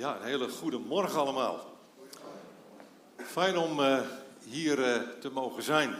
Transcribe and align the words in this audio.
Ja, 0.00 0.16
een 0.16 0.26
hele 0.26 0.48
goede 0.48 0.78
morgen 0.78 1.20
allemaal. 1.20 1.78
Fijn 3.16 3.58
om 3.58 3.80
uh, 3.80 4.00
hier 4.44 4.78
uh, 4.78 4.96
te 5.20 5.30
mogen 5.30 5.62
zijn. 5.62 5.94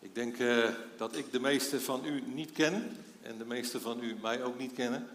Ik 0.00 0.14
denk 0.14 0.38
uh, 0.38 0.68
dat 0.96 1.16
ik 1.16 1.32
de 1.32 1.40
meeste 1.40 1.80
van 1.80 2.04
u 2.04 2.22
niet 2.26 2.52
ken 2.52 3.04
en 3.22 3.38
de 3.38 3.44
meeste 3.44 3.80
van 3.80 4.02
u 4.02 4.16
mij 4.22 4.42
ook 4.42 4.58
niet 4.58 4.72
kennen. 4.72 5.08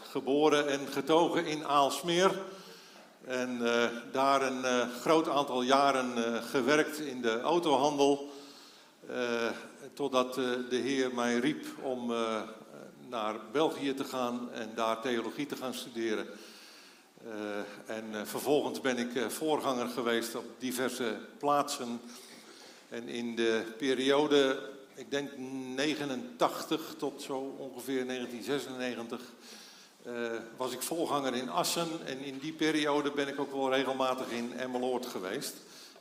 geboren 0.00 0.68
en 0.68 0.86
getogen 0.88 1.46
in 1.46 1.64
Aalsmeer 1.64 2.42
en 3.24 3.58
daar 4.12 4.42
een 4.42 4.90
groot 4.90 5.28
aantal 5.28 5.62
jaren 5.62 6.42
gewerkt 6.42 6.98
in 6.98 7.22
de 7.22 7.40
autohandel. 7.40 8.30
totdat 9.94 10.34
de 10.34 10.76
Heer 10.76 11.14
mij 11.14 11.38
riep 11.38 11.66
om 11.82 12.12
naar 13.08 13.34
België 13.52 13.94
te 13.94 14.04
gaan 14.04 14.52
en 14.52 14.70
daar 14.74 15.00
theologie 15.00 15.46
te 15.46 15.56
gaan 15.56 15.74
studeren. 15.74 16.26
Uh, 17.26 17.96
en 17.96 18.04
uh, 18.12 18.20
vervolgens 18.24 18.80
ben 18.80 18.98
ik 18.98 19.14
uh, 19.14 19.26
voorganger 19.26 19.88
geweest 19.88 20.34
op 20.34 20.44
diverse 20.58 21.18
plaatsen. 21.38 22.00
En 22.88 23.08
in 23.08 23.36
de 23.36 23.74
periode, 23.78 24.70
ik 24.94 25.10
denk 25.10 25.36
89 25.36 26.94
tot 26.98 27.22
zo 27.22 27.56
ongeveer 27.58 28.06
1996, 28.06 29.20
was 30.56 30.72
ik 30.72 30.82
voorganger 30.82 31.34
in 31.34 31.50
Assen. 31.50 31.88
En 32.04 32.18
in 32.18 32.38
die 32.38 32.52
periode 32.52 33.10
ben 33.10 33.28
ik 33.28 33.40
ook 33.40 33.52
wel 33.52 33.72
regelmatig 33.72 34.30
in 34.30 34.52
Emmeloord 34.52 35.06
geweest. 35.06 35.54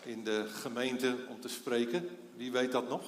In 0.04 0.24
de 0.24 0.46
gemeente 0.48 1.16
om 1.30 1.42
te 1.42 1.50
spreken. 1.50 2.10
Wie 2.36 2.52
weet 2.52 2.72
dat 2.72 2.90
nog? 2.90 3.04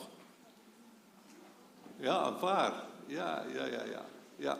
Ja, 2.00 2.28
een 2.28 2.38
paar. 2.38 2.74
Ja, 3.08 3.46
ja, 3.54 3.66
ja, 3.66 3.84
ja. 3.84 4.06
ja. 4.36 4.58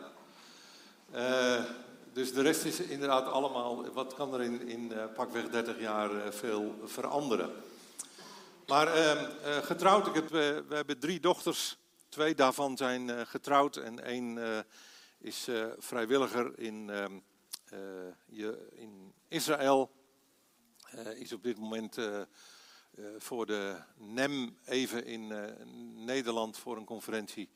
Uh, 1.14 1.64
dus 2.12 2.32
de 2.32 2.42
rest 2.42 2.64
is 2.64 2.80
inderdaad 2.80 3.26
allemaal, 3.26 3.92
wat 3.92 4.14
kan 4.14 4.34
er 4.34 4.42
in, 4.42 4.68
in 4.68 4.92
uh, 4.92 5.04
pakweg 5.14 5.48
30 5.48 5.80
jaar 5.80 6.14
uh, 6.14 6.30
veel 6.30 6.80
veranderen. 6.84 7.50
Maar 8.66 8.94
ehm, 8.94 9.30
getrouwd, 9.62 10.16
ik 10.16 10.28
we 10.28 10.64
hebben 10.68 10.98
drie 10.98 11.20
dochters. 11.20 11.78
Twee 12.08 12.34
daarvan 12.34 12.76
zijn 12.76 13.26
getrouwd 13.26 13.76
en 13.76 14.04
één 14.04 14.38
is 15.18 15.48
vrijwilliger 15.78 16.58
in, 16.58 16.90
ehm, 16.90 17.12
je, 18.26 18.68
in 18.72 19.12
Israël. 19.28 19.90
is 21.14 21.32
op 21.32 21.42
dit 21.42 21.58
moment 21.58 21.96
voor 23.18 23.46
de 23.46 23.76
NEM 23.96 24.58
even 24.64 25.04
in 25.04 25.32
Nederland 26.04 26.58
voor 26.58 26.76
een 26.76 26.84
conferentie. 26.84 27.48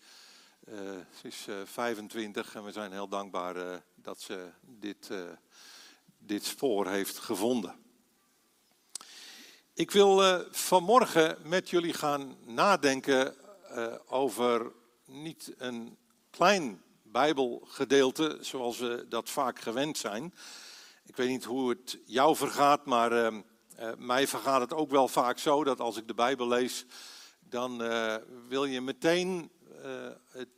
Ze 0.67 1.07
is 1.23 1.47
uh, 1.49 1.61
eh, 1.61 1.67
25 1.67 2.55
en 2.55 2.65
we 2.65 2.73
zijn 2.73 2.93
heel 2.93 3.09
dankbaar 3.09 3.57
uh, 3.57 3.77
dat 3.95 4.21
ze 4.21 4.51
dit, 4.61 5.11
dit 6.19 6.45
spoor 6.45 6.89
heeft 6.89 7.19
gevonden. 7.19 7.75
Ik 9.75 9.91
wil 9.91 10.45
vanmorgen 10.51 11.37
met 11.45 11.71
jullie 11.71 11.93
gaan 11.93 12.37
nadenken 12.45 13.35
over 14.07 14.73
niet 15.05 15.55
een 15.59 15.97
klein 16.31 16.83
Bijbelgedeelte 17.03 18.39
zoals 18.41 18.79
we 18.79 19.07
dat 19.09 19.31
vaak 19.31 19.61
gewend 19.61 19.99
zijn. 19.99 20.35
Ik 21.07 21.17
weet 21.17 21.29
niet 21.29 21.45
hoe 21.45 21.69
het 21.69 21.99
jou 22.07 22.37
vergaat, 22.37 22.87
maar 22.87 23.33
mij 23.99 24.27
vergaat 24.27 24.61
het 24.61 24.73
ook 24.73 24.91
wel 24.91 25.09
vaak 25.09 25.39
zo 25.39 25.65
dat 25.65 25.81
als 25.81 25.97
ik 25.97 26.07
de 26.07 26.15
Bijbel 26.15 26.49
lees, 26.49 26.85
dan 27.41 27.79
wil 28.49 28.65
je 28.65 28.81
meteen 28.81 29.51
het 30.29 30.49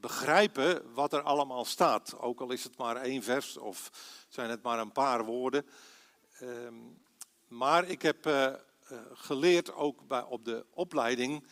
begrijpen 0.00 0.94
wat 0.94 1.12
er 1.12 1.22
allemaal 1.22 1.64
staat. 1.64 2.18
Ook 2.18 2.40
al 2.40 2.50
is 2.50 2.64
het 2.64 2.76
maar 2.76 2.96
één 2.96 3.22
vers 3.22 3.56
of 3.56 3.90
zijn 4.28 4.50
het 4.50 4.62
maar 4.62 4.78
een 4.78 4.92
paar 4.92 5.24
woorden. 5.24 5.66
Um, 6.42 7.04
maar 7.48 7.88
ik 7.88 8.02
heb 8.02 8.26
uh, 8.26 8.52
geleerd, 9.12 9.72
ook 9.72 10.06
bij, 10.06 10.22
op 10.22 10.44
de 10.44 10.66
opleiding, 10.70 11.46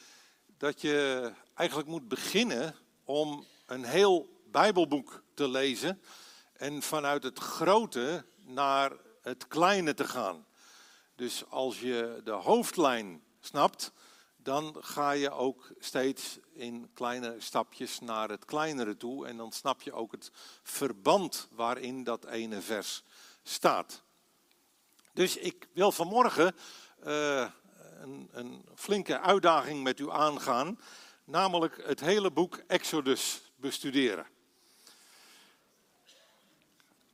dat 0.58 0.80
je 0.80 1.32
eigenlijk 1.54 1.88
moet 1.88 2.08
beginnen 2.08 2.74
om 3.04 3.46
een 3.66 3.84
heel 3.84 4.28
Bijbelboek 4.50 5.22
te 5.34 5.48
lezen. 5.48 6.02
En 6.52 6.82
vanuit 6.82 7.22
het 7.22 7.38
grote 7.38 8.24
naar 8.44 8.92
het 9.22 9.46
kleine 9.48 9.94
te 9.94 10.04
gaan. 10.04 10.46
Dus 11.14 11.50
als 11.50 11.80
je 11.80 12.20
de 12.24 12.30
hoofdlijn 12.30 13.22
snapt, 13.40 13.92
dan 14.36 14.76
ga 14.80 15.10
je 15.10 15.30
ook 15.30 15.72
steeds 15.78 16.38
in 16.54 16.90
kleine 16.94 17.34
stapjes 17.38 18.00
naar 18.00 18.28
het 18.28 18.44
kleinere 18.44 18.96
toe. 18.96 19.26
En 19.26 19.36
dan 19.36 19.52
snap 19.52 19.82
je 19.82 19.92
ook 19.92 20.12
het 20.12 20.30
verband 20.62 21.48
waarin 21.50 22.04
dat 22.04 22.24
ene 22.24 22.60
vers 22.60 23.02
staat. 23.42 24.02
Dus 25.12 25.36
ik 25.36 25.68
wil 25.72 25.92
vanmorgen 25.92 26.54
uh, 27.06 27.50
een, 28.00 28.28
een, 28.32 28.64
flinke 28.74 29.20
uitdaging 29.20 29.82
met 29.82 30.00
u 30.00 30.10
aangaan. 30.10 30.80
Namelijk 31.24 31.86
het 31.86 32.00
hele 32.00 32.30
boek 32.30 32.56
Exodus 32.66 33.52
bestuderen. 33.56 34.26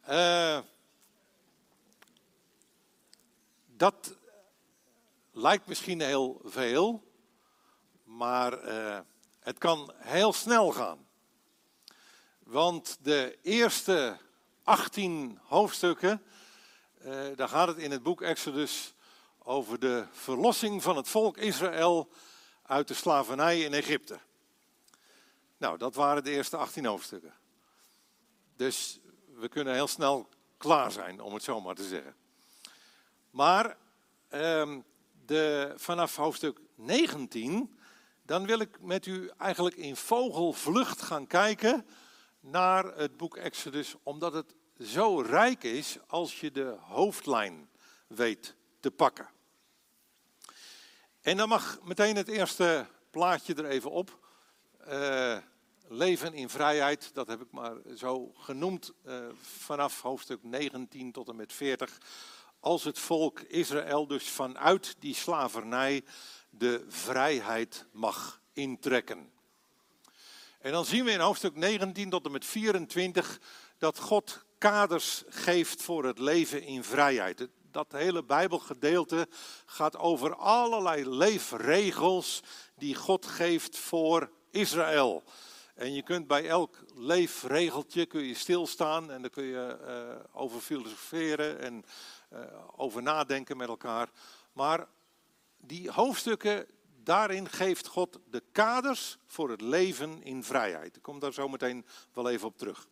Uh, 0.09 0.59
dat 3.67 4.17
lijkt 5.33 5.67
misschien 5.67 6.01
heel 6.01 6.41
veel. 6.45 7.09
Maar 8.05 8.69
uh, 8.69 8.99
het 9.41 9.59
kan 9.59 9.93
heel 9.97 10.33
snel 10.33 10.73
gaan. 10.73 11.07
Want 12.39 12.99
de 13.01 13.39
eerste 13.43 14.19
18 14.63 15.39
hoofdstukken, 15.43 16.23
uh, 17.05 17.27
daar 17.37 17.49
gaat 17.49 17.69
het 17.69 17.79
in 17.79 17.91
het 17.91 18.03
boek 18.03 18.23
Exodus 18.23 18.95
over 19.39 19.81
de 19.81 20.07
verlossing 20.11 20.83
van 20.83 20.97
het 20.97 21.09
volk 21.09 21.37
Israël 21.37 22.11
uit 22.63 22.89
de 22.89 22.95
slavernij 22.95 23.61
in 23.61 23.73
Egypte. 23.73 24.19
Nou, 25.57 25.79
dat 25.79 25.95
waren 25.95 26.25
de 26.25 26.31
eerste 26.31 26.57
18 26.57 26.85
hoofdstukken. 26.85 27.35
Dus 28.57 29.01
we 29.35 29.49
kunnen 29.49 29.75
heel 29.75 29.89
snel 29.89 30.29
klaar 30.57 30.93
zijn, 30.93 31.21
om 31.21 31.35
het 31.35 31.43
zo 31.43 31.61
maar 31.61 31.75
te 31.75 31.89
zeggen. 31.89 32.15
Maar 33.31 33.77
uh, 34.31 34.77
de, 35.27 35.73
vanaf 35.77 36.17
hoofdstuk 36.17 36.61
19 36.75 37.80
dan 38.31 38.47
wil 38.47 38.61
ik 38.61 38.81
met 38.81 39.07
u 39.07 39.31
eigenlijk 39.39 39.77
in 39.77 39.97
vogelvlucht 39.97 41.03
gaan 41.03 41.27
kijken 41.27 41.87
naar 42.41 42.85
het 42.85 43.17
boek 43.17 43.37
Exodus, 43.37 43.95
omdat 44.03 44.33
het 44.33 44.55
zo 44.79 45.21
rijk 45.21 45.63
is 45.65 45.99
als 46.07 46.41
je 46.41 46.51
de 46.51 46.77
hoofdlijn 46.81 47.71
weet 48.07 48.55
te 48.81 48.91
pakken. 48.91 49.29
En 51.21 51.37
dan 51.37 51.49
mag 51.49 51.79
meteen 51.83 52.17
het 52.17 52.29
eerste 52.29 52.87
plaatje 53.11 53.55
er 53.55 53.67
even 53.67 53.91
op. 53.91 54.19
Uh, 54.89 55.37
leven 55.89 56.35
in 56.35 56.49
vrijheid, 56.49 57.15
dat 57.15 57.29
heb 57.29 57.41
ik 57.41 57.51
maar 57.51 57.77
zo 57.97 58.33
genoemd 58.37 58.93
uh, 59.05 59.27
vanaf 59.41 60.01
hoofdstuk 60.01 60.43
19 60.43 61.13
tot 61.13 61.29
en 61.29 61.37
met 61.37 61.53
40. 61.53 61.99
Als 62.61 62.85
het 62.85 62.99
volk 62.99 63.41
Israël 63.41 64.07
dus 64.07 64.29
vanuit 64.29 64.97
die 64.99 65.15
slavernij 65.15 66.05
de 66.51 66.85
vrijheid 66.89 67.87
mag 67.93 68.41
intrekken. 68.53 69.33
En 70.61 70.73
dan 70.73 70.85
zien 70.85 71.05
we 71.05 71.11
in 71.11 71.21
hoofdstuk 71.21 71.57
19 71.57 72.11
tot 72.11 72.25
en 72.25 72.33
met 72.33 72.45
24 72.45 73.41
dat 73.79 73.99
God 73.99 74.45
kaders 74.59 75.23
geeft 75.29 75.83
voor 75.83 76.05
het 76.05 76.19
leven 76.19 76.63
in 76.63 76.85
vrijheid. 76.85 77.49
Dat 77.71 77.93
hele 77.93 78.25
Bijbelgedeelte 78.25 79.29
gaat 79.67 79.97
over 79.97 80.35
allerlei 80.35 81.09
leefregels 81.09 82.43
die 82.77 82.95
God 82.95 83.27
geeft 83.27 83.79
voor 83.79 84.31
Israël. 84.51 85.23
En 85.75 85.95
je 85.95 86.03
kunt 86.03 86.27
bij 86.27 86.49
elk 86.49 86.85
leefregeltje 86.95 88.07
kun 88.07 88.23
je 88.23 88.35
stilstaan 88.35 89.11
en 89.11 89.21
daar 89.21 89.31
kun 89.31 89.45
je 89.45 89.79
uh, 89.87 90.25
over 90.33 90.61
filosoferen 90.61 91.61
en 91.61 91.85
uh, 92.33 92.41
over 92.77 93.03
nadenken 93.03 93.57
met 93.57 93.69
elkaar. 93.69 94.09
Maar 94.53 94.87
die 95.61 95.91
hoofdstukken, 95.91 96.67
daarin 97.03 97.49
geeft 97.49 97.87
God 97.87 98.19
de 98.31 98.43
kaders 98.53 99.19
voor 99.27 99.51
het 99.51 99.61
leven 99.61 100.23
in 100.23 100.45
vrijheid. 100.45 100.97
Ik 100.97 101.03
kom 101.03 101.19
daar 101.19 101.33
zo 101.33 101.49
meteen 101.49 101.87
wel 102.13 102.29
even 102.31 102.47
op 102.47 102.59
terug. 102.59 102.89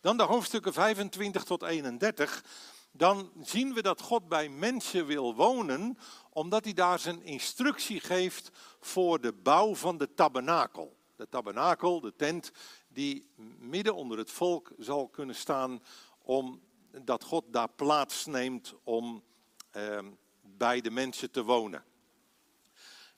Dan 0.00 0.16
de 0.16 0.22
hoofdstukken 0.22 0.72
25 0.72 1.44
tot 1.44 1.62
31. 1.62 2.44
Dan 2.90 3.30
zien 3.42 3.74
we 3.74 3.82
dat 3.82 4.00
God 4.00 4.28
bij 4.28 4.48
mensen 4.48 5.06
wil 5.06 5.34
wonen, 5.34 5.98
omdat 6.30 6.64
hij 6.64 6.72
daar 6.72 6.98
zijn 6.98 7.22
instructie 7.22 8.00
geeft 8.00 8.50
voor 8.80 9.20
de 9.20 9.32
bouw 9.32 9.74
van 9.74 9.98
de 9.98 10.14
tabernakel. 10.14 10.96
De 11.16 11.28
tabernakel, 11.28 12.00
de 12.00 12.12
tent, 12.16 12.52
die 12.88 13.26
midden 13.58 13.94
onder 13.94 14.18
het 14.18 14.30
volk 14.30 14.72
zal 14.78 15.08
kunnen 15.08 15.34
staan, 15.34 15.82
omdat 16.22 17.24
God 17.24 17.44
daar 17.48 17.68
plaats 17.68 18.26
neemt 18.26 18.74
om 18.82 19.22
eh, 19.70 19.98
bij 20.40 20.80
de 20.80 20.90
mensen 20.90 21.30
te 21.30 21.42
wonen. 21.42 21.84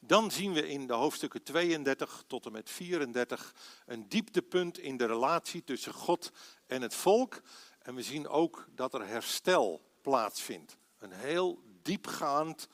Dan 0.07 0.31
zien 0.31 0.53
we 0.53 0.69
in 0.69 0.87
de 0.87 0.93
hoofdstukken 0.93 1.43
32 1.43 2.25
tot 2.27 2.47
en 2.47 2.53
met 2.53 2.71
34 2.71 3.55
een 3.87 4.09
dieptepunt 4.09 4.79
in 4.79 4.97
de 4.97 5.07
relatie 5.07 5.65
tussen 5.65 5.93
God 5.93 6.33
en 6.67 6.83
het 6.83 6.95
volk. 6.95 7.41
En 7.79 7.95
we 7.95 8.03
zien 8.03 8.29
ook 8.29 8.67
dat 8.75 8.95
er 8.95 9.07
herstel 9.07 9.83
plaatsvindt. 10.03 10.77
Een 10.99 11.13
heel 11.13 11.63
diepgaand, 11.83 12.69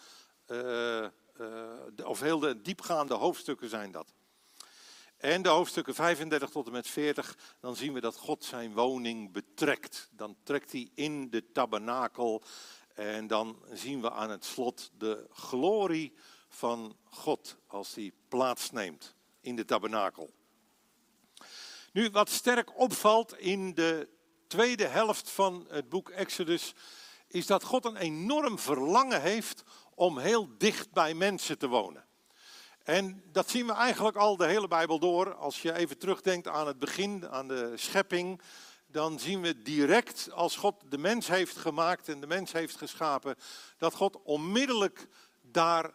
uh, 0.47 1.06
of 2.05 2.21
heel 2.21 2.38
de 2.38 2.61
diepgaande 2.61 3.15
hoofdstukken 3.15 3.69
zijn 3.69 3.91
dat. 3.91 4.15
En 5.17 5.43
de 5.43 5.49
hoofdstukken 5.49 5.94
35 5.94 6.50
tot 6.50 6.67
en 6.67 6.73
met 6.73 6.88
40, 6.88 7.38
dan 7.61 7.77
zien 7.77 7.93
we 7.93 8.00
dat 8.00 8.17
God 8.17 8.44
zijn 8.44 8.73
woning 8.73 9.32
betrekt. 9.32 10.09
Dan 10.12 10.37
trekt 10.43 10.73
hij 10.73 10.91
in 10.94 11.31
de 11.31 11.53
tabernakel 11.53 12.43
en 12.94 13.27
dan 13.27 13.62
zien 13.73 14.00
we 14.00 14.11
aan 14.11 14.31
het 14.31 14.44
slot 14.44 14.91
de 14.99 15.27
glorie 15.31 16.15
van 16.50 16.97
God 17.05 17.56
als 17.67 17.94
hij 17.94 18.12
plaatsneemt 18.29 19.14
in 19.41 19.56
de 19.56 19.64
tabernakel. 19.64 20.31
Nu, 21.93 22.11
wat 22.11 22.29
sterk 22.29 22.79
opvalt 22.79 23.38
in 23.38 23.75
de 23.75 24.08
tweede 24.47 24.87
helft 24.87 25.31
van 25.31 25.67
het 25.69 25.88
boek 25.88 26.08
Exodus, 26.08 26.75
is 27.26 27.47
dat 27.47 27.64
God 27.64 27.85
een 27.85 27.97
enorm 27.97 28.58
verlangen 28.58 29.20
heeft 29.20 29.62
om 29.94 30.19
heel 30.19 30.49
dicht 30.58 30.93
bij 30.93 31.14
mensen 31.14 31.58
te 31.58 31.69
wonen. 31.69 32.08
En 32.82 33.23
dat 33.32 33.50
zien 33.50 33.67
we 33.67 33.73
eigenlijk 33.73 34.17
al 34.17 34.37
de 34.37 34.46
hele 34.46 34.69
Bijbel 34.69 34.99
door. 34.99 35.35
Als 35.35 35.62
je 35.62 35.75
even 35.75 35.99
terugdenkt 35.99 36.49
aan 36.49 36.67
het 36.67 36.79
begin, 36.79 37.29
aan 37.29 37.49
de 37.49 37.73
schepping, 37.76 38.41
dan 38.87 39.19
zien 39.19 39.41
we 39.41 39.62
direct 39.62 40.31
als 40.32 40.56
God 40.56 40.75
de 40.88 40.99
mens 40.99 41.29
heeft 41.29 41.56
gemaakt 41.56 42.08
en 42.08 42.20
de 42.20 42.26
mens 42.26 42.53
heeft 42.53 42.76
geschapen, 42.76 43.37
dat 43.79 43.94
God 43.94 44.23
onmiddellijk 44.23 45.08
daar 45.41 45.94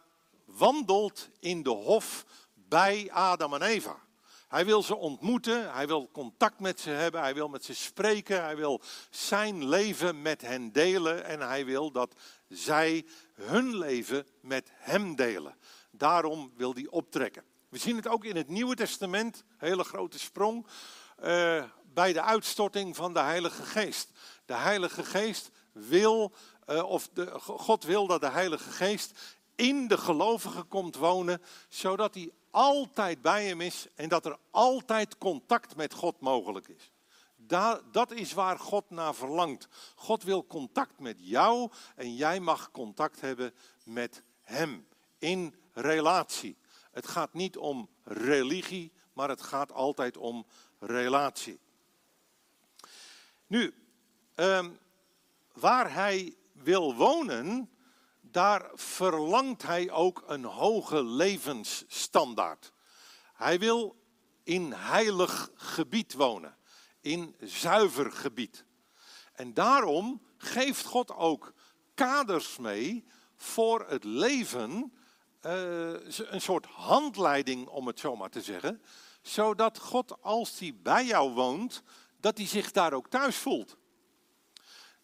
wandelt 0.56 1.28
in 1.40 1.62
de 1.62 1.70
hof 1.70 2.24
bij 2.54 3.08
Adam 3.12 3.54
en 3.54 3.62
Eva. 3.62 4.04
Hij 4.48 4.64
wil 4.64 4.82
ze 4.82 4.96
ontmoeten, 4.96 5.72
hij 5.72 5.86
wil 5.86 6.10
contact 6.12 6.60
met 6.60 6.80
ze 6.80 6.90
hebben, 6.90 7.20
hij 7.20 7.34
wil 7.34 7.48
met 7.48 7.64
ze 7.64 7.74
spreken, 7.74 8.42
hij 8.42 8.56
wil 8.56 8.80
zijn 9.10 9.68
leven 9.68 10.22
met 10.22 10.40
hen 10.40 10.72
delen 10.72 11.24
en 11.24 11.40
hij 11.40 11.64
wil 11.64 11.90
dat 11.90 12.14
zij 12.48 13.06
hun 13.34 13.78
leven 13.78 14.26
met 14.40 14.70
hem 14.72 15.16
delen. 15.16 15.56
Daarom 15.90 16.52
wil 16.56 16.74
hij 16.74 16.86
optrekken. 16.90 17.44
We 17.68 17.78
zien 17.78 17.96
het 17.96 18.08
ook 18.08 18.24
in 18.24 18.36
het 18.36 18.48
Nieuwe 18.48 18.74
Testament, 18.74 19.44
hele 19.56 19.84
grote 19.84 20.18
sprong, 20.18 20.66
uh, 21.24 21.64
bij 21.84 22.12
de 22.12 22.22
uitstorting 22.22 22.96
van 22.96 23.12
de 23.12 23.20
Heilige 23.20 23.62
Geest. 23.62 24.10
De 24.44 24.54
Heilige 24.54 25.04
Geest 25.04 25.50
wil, 25.72 26.32
uh, 26.66 26.90
of 26.90 27.08
de, 27.12 27.38
God 27.40 27.84
wil 27.84 28.06
dat 28.06 28.20
de 28.20 28.30
Heilige 28.30 28.70
Geest 28.70 29.36
in 29.56 29.88
de 29.88 29.98
gelovige 29.98 30.62
komt 30.62 30.96
wonen, 30.96 31.42
zodat 31.68 32.14
hij 32.14 32.30
altijd 32.50 33.22
bij 33.22 33.46
hem 33.46 33.60
is 33.60 33.86
en 33.94 34.08
dat 34.08 34.26
er 34.26 34.38
altijd 34.50 35.18
contact 35.18 35.76
met 35.76 35.94
God 35.94 36.20
mogelijk 36.20 36.68
is. 36.68 36.90
dat 37.90 38.10
is 38.10 38.32
waar 38.32 38.58
God 38.58 38.90
naar 38.90 39.14
verlangt. 39.14 39.68
God 39.94 40.22
wil 40.22 40.46
contact 40.46 40.98
met 40.98 41.16
jou 41.18 41.70
en 41.94 42.14
jij 42.14 42.40
mag 42.40 42.70
contact 42.70 43.20
hebben 43.20 43.54
met 43.84 44.22
Hem 44.42 44.86
in 45.18 45.54
relatie. 45.72 46.56
Het 46.90 47.06
gaat 47.06 47.34
niet 47.34 47.56
om 47.56 47.88
religie, 48.02 48.92
maar 49.12 49.28
het 49.28 49.42
gaat 49.42 49.72
altijd 49.72 50.16
om 50.16 50.46
relatie. 50.78 51.58
Nu, 53.46 53.74
ehm, 54.34 54.70
waar 55.52 55.92
hij 55.92 56.36
wil 56.52 56.94
wonen, 56.94 57.70
daar 58.36 58.70
verlangt 58.74 59.62
hij 59.62 59.90
ook 59.90 60.24
een 60.26 60.44
hoge 60.44 61.04
levensstandaard. 61.04 62.72
Hij 63.34 63.58
wil 63.58 63.96
in 64.42 64.72
heilig 64.72 65.50
gebied 65.54 66.14
wonen, 66.14 66.56
in 67.00 67.34
zuiver 67.40 68.12
gebied. 68.12 68.64
En 69.32 69.54
daarom 69.54 70.22
geeft 70.36 70.84
God 70.84 71.14
ook 71.14 71.52
kaders 71.94 72.56
mee 72.56 73.04
voor 73.36 73.86
het 73.88 74.04
leven, 74.04 74.92
uh, 75.42 75.92
een 76.16 76.40
soort 76.40 76.66
handleiding 76.66 77.68
om 77.68 77.86
het 77.86 78.00
zo 78.00 78.16
maar 78.16 78.30
te 78.30 78.42
zeggen, 78.42 78.82
zodat 79.22 79.78
God 79.78 80.22
als 80.22 80.58
hij 80.58 80.74
bij 80.82 81.04
jou 81.04 81.30
woont, 81.32 81.82
dat 82.20 82.38
hij 82.38 82.46
zich 82.46 82.70
daar 82.70 82.92
ook 82.92 83.08
thuis 83.08 83.36
voelt. 83.36 83.76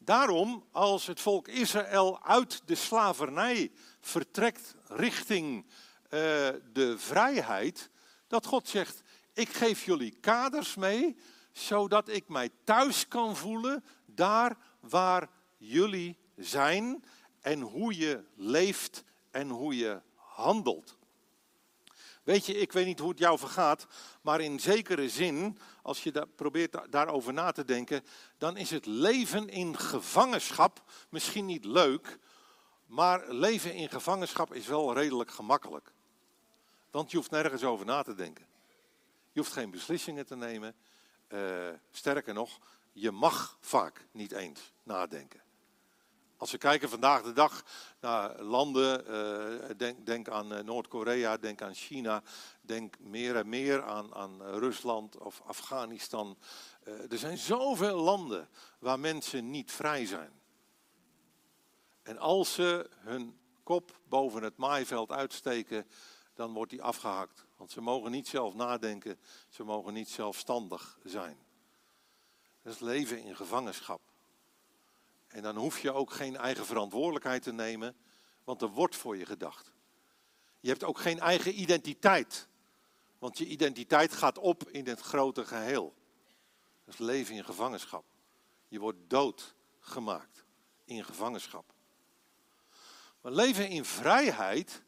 Daarom, 0.04 0.64
als 0.72 1.06
het 1.06 1.20
volk 1.20 1.48
Israël 1.48 2.22
uit 2.22 2.62
de 2.64 2.74
slavernij 2.74 3.70
vertrekt 4.00 4.74
richting 4.86 5.64
uh, 5.64 5.70
de 6.72 6.94
vrijheid, 6.96 7.90
dat 8.26 8.46
God 8.46 8.68
zegt: 8.68 9.02
Ik 9.32 9.48
geef 9.48 9.84
jullie 9.84 10.16
kaders 10.20 10.74
mee, 10.74 11.16
zodat 11.52 12.08
ik 12.08 12.28
mij 12.28 12.50
thuis 12.64 13.08
kan 13.08 13.36
voelen 13.36 13.84
daar 14.06 14.56
waar 14.80 15.28
jullie 15.56 16.18
zijn 16.36 17.04
en 17.40 17.60
hoe 17.60 17.96
je 17.96 18.24
leeft 18.34 19.04
en 19.30 19.48
hoe 19.48 19.76
je 19.76 20.00
handelt. 20.14 20.96
Weet 22.22 22.46
je, 22.46 22.54
ik 22.54 22.72
weet 22.72 22.86
niet 22.86 22.98
hoe 22.98 23.10
het 23.10 23.18
jou 23.18 23.38
vergaat, 23.38 23.86
maar 24.20 24.40
in 24.40 24.60
zekere 24.60 25.08
zin, 25.08 25.58
als 25.82 26.02
je 26.02 26.12
daar 26.12 26.26
probeert 26.26 26.76
daarover 26.90 27.32
na 27.32 27.52
te 27.52 27.64
denken, 27.64 28.04
dan 28.38 28.56
is 28.56 28.70
het 28.70 28.86
leven 28.86 29.48
in 29.48 29.78
gevangenschap 29.78 30.82
misschien 31.08 31.46
niet 31.46 31.64
leuk, 31.64 32.18
maar 32.86 33.32
leven 33.32 33.74
in 33.74 33.88
gevangenschap 33.88 34.54
is 34.54 34.66
wel 34.66 34.94
redelijk 34.94 35.30
gemakkelijk. 35.30 35.92
Want 36.90 37.10
je 37.10 37.16
hoeft 37.16 37.30
nergens 37.30 37.64
over 37.64 37.86
na 37.86 38.02
te 38.02 38.14
denken. 38.14 38.46
Je 39.32 39.40
hoeft 39.40 39.52
geen 39.52 39.70
beslissingen 39.70 40.26
te 40.26 40.36
nemen. 40.36 40.74
Uh, 41.28 41.68
sterker 41.90 42.34
nog, 42.34 42.58
je 42.92 43.10
mag 43.10 43.56
vaak 43.60 44.06
niet 44.10 44.32
eens 44.32 44.72
nadenken. 44.82 45.40
Als 46.42 46.50
we 46.50 46.58
kijken 46.58 46.88
vandaag 46.88 47.22
de 47.22 47.32
dag 47.32 47.64
naar 48.00 48.40
landen, 48.40 49.04
uh, 49.10 49.76
denk, 49.76 50.06
denk, 50.06 50.28
aan 50.28 50.52
eh, 50.52 50.64
Noord-Korea, 50.64 51.36
denk 51.36 51.62
aan 51.62 51.74
China, 51.74 52.22
denk 52.60 52.98
meer 52.98 53.36
en 53.36 53.48
meer 53.48 53.82
aan, 53.82 54.14
aan 54.14 54.42
Rusland 54.42 55.18
of 55.18 55.42
Afghanistan. 55.46 56.38
Uh, 56.84 57.12
er 57.12 57.18
zijn 57.18 57.38
zoveel 57.38 57.96
landen 57.96 58.48
waar 58.78 59.00
mensen 59.00 59.50
niet 59.50 59.72
vrij 59.72 60.06
zijn. 60.06 60.32
En 62.02 62.18
als 62.18 62.54
ze 62.54 62.90
hun 62.98 63.38
kop 63.62 63.98
boven 64.08 64.42
het 64.42 64.56
maaiveld 64.56 65.10
uitsteken, 65.10 65.86
dan 66.34 66.52
wordt 66.52 66.70
die 66.70 66.82
afgehakt. 66.82 67.46
Want 67.56 67.70
ze 67.70 67.80
mogen 67.80 68.10
niet 68.10 68.28
zelf 68.28 68.54
nadenken, 68.54 69.18
ze 69.48 69.64
mogen 69.64 69.92
niet 69.92 70.08
zelfstandig 70.08 70.98
zijn. 71.04 71.38
Dat 72.62 72.72
is 72.72 72.80
leven 72.80 73.22
in 73.22 73.36
gevangenschap. 73.36 74.11
En 75.32 75.42
dan 75.42 75.56
hoef 75.56 75.78
je 75.78 75.92
ook 75.92 76.12
geen 76.12 76.36
eigen 76.36 76.66
verantwoordelijkheid 76.66 77.42
te 77.42 77.52
nemen, 77.52 77.96
want 78.44 78.62
er 78.62 78.68
wordt 78.68 78.96
voor 78.96 79.16
je 79.16 79.26
gedacht. 79.26 79.72
Je 80.60 80.68
hebt 80.68 80.84
ook 80.84 80.98
geen 80.98 81.20
eigen 81.20 81.60
identiteit, 81.60 82.48
want 83.18 83.38
je 83.38 83.46
identiteit 83.46 84.12
gaat 84.12 84.38
op 84.38 84.68
in 84.68 84.86
het 84.86 85.00
grote 85.00 85.44
geheel. 85.46 85.94
Dat 86.84 86.94
is 86.94 87.00
leven 87.00 87.34
in 87.34 87.44
gevangenschap. 87.44 88.04
Je 88.68 88.78
wordt 88.78 88.98
doodgemaakt 89.06 90.44
in 90.84 91.04
gevangenschap. 91.04 91.72
Maar 93.20 93.32
leven 93.32 93.68
in 93.68 93.84
vrijheid, 93.84 94.82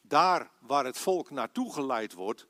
daar 0.00 0.50
waar 0.60 0.84
het 0.84 0.98
volk 0.98 1.30
naartoe 1.30 1.72
geleid 1.72 2.12
wordt, 2.12 2.46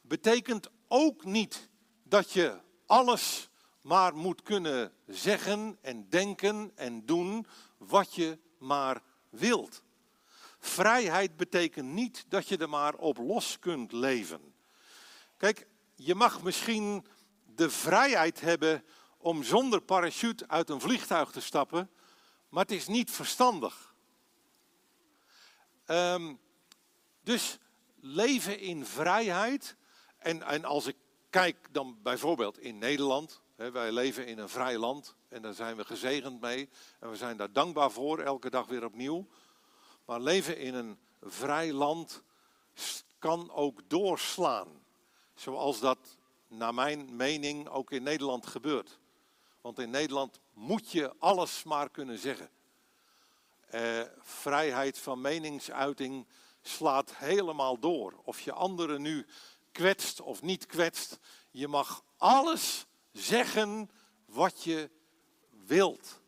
betekent 0.00 0.68
ook 0.88 1.24
niet 1.24 1.68
dat 2.02 2.30
je 2.32 2.60
alles 2.86 3.48
maar 3.84 4.16
moet 4.16 4.42
kunnen 4.42 4.92
zeggen 5.06 5.78
en 5.80 6.08
denken 6.08 6.72
en 6.74 7.06
doen 7.06 7.46
wat 7.78 8.14
je 8.14 8.38
maar 8.58 9.02
wilt. 9.30 9.82
Vrijheid 10.58 11.36
betekent 11.36 11.88
niet 11.88 12.24
dat 12.28 12.48
je 12.48 12.56
er 12.56 12.68
maar 12.68 12.94
op 12.94 13.16
los 13.18 13.58
kunt 13.58 13.92
leven. 13.92 14.54
Kijk, 15.36 15.66
je 15.94 16.14
mag 16.14 16.42
misschien 16.42 17.06
de 17.54 17.70
vrijheid 17.70 18.40
hebben 18.40 18.84
om 19.18 19.42
zonder 19.42 19.80
parachute 19.80 20.48
uit 20.48 20.70
een 20.70 20.80
vliegtuig 20.80 21.30
te 21.30 21.40
stappen, 21.40 21.90
maar 22.48 22.62
het 22.62 22.72
is 22.72 22.86
niet 22.86 23.10
verstandig. 23.10 23.94
Um, 25.86 26.40
dus 27.22 27.58
leven 28.00 28.60
in 28.60 28.86
vrijheid. 28.86 29.76
En, 30.18 30.42
en 30.42 30.64
als 30.64 30.86
ik 30.86 30.96
kijk 31.30 31.68
dan 31.70 31.98
bijvoorbeeld 32.02 32.58
in 32.58 32.78
Nederland, 32.78 33.42
wij 33.56 33.92
leven 33.92 34.26
in 34.26 34.38
een 34.38 34.48
vrij 34.48 34.78
land 34.78 35.14
en 35.28 35.42
daar 35.42 35.54
zijn 35.54 35.76
we 35.76 35.84
gezegend 35.84 36.40
mee. 36.40 36.68
En 36.98 37.10
we 37.10 37.16
zijn 37.16 37.36
daar 37.36 37.52
dankbaar 37.52 37.90
voor, 37.90 38.18
elke 38.18 38.50
dag 38.50 38.66
weer 38.66 38.84
opnieuw. 38.84 39.26
Maar 40.04 40.20
leven 40.20 40.58
in 40.58 40.74
een 40.74 40.98
vrij 41.22 41.72
land 41.72 42.22
kan 43.18 43.50
ook 43.52 43.80
doorslaan. 43.88 44.82
Zoals 45.34 45.80
dat, 45.80 45.98
naar 46.48 46.74
mijn 46.74 47.16
mening, 47.16 47.68
ook 47.68 47.90
in 47.90 48.02
Nederland 48.02 48.46
gebeurt. 48.46 48.98
Want 49.60 49.78
in 49.78 49.90
Nederland 49.90 50.40
moet 50.52 50.90
je 50.90 51.14
alles 51.18 51.62
maar 51.62 51.90
kunnen 51.90 52.18
zeggen. 52.18 52.50
Eh, 53.66 54.00
vrijheid 54.18 54.98
van 54.98 55.20
meningsuiting 55.20 56.26
slaat 56.62 57.16
helemaal 57.16 57.78
door. 57.78 58.20
Of 58.24 58.40
je 58.40 58.52
anderen 58.52 59.02
nu 59.02 59.26
kwetst 59.72 60.20
of 60.20 60.42
niet 60.42 60.66
kwetst. 60.66 61.18
Je 61.50 61.68
mag 61.68 62.04
alles 62.16 62.86
zeggen 63.14 63.90
wat 64.26 64.62
je 64.62 64.90
wilt. 65.66 66.20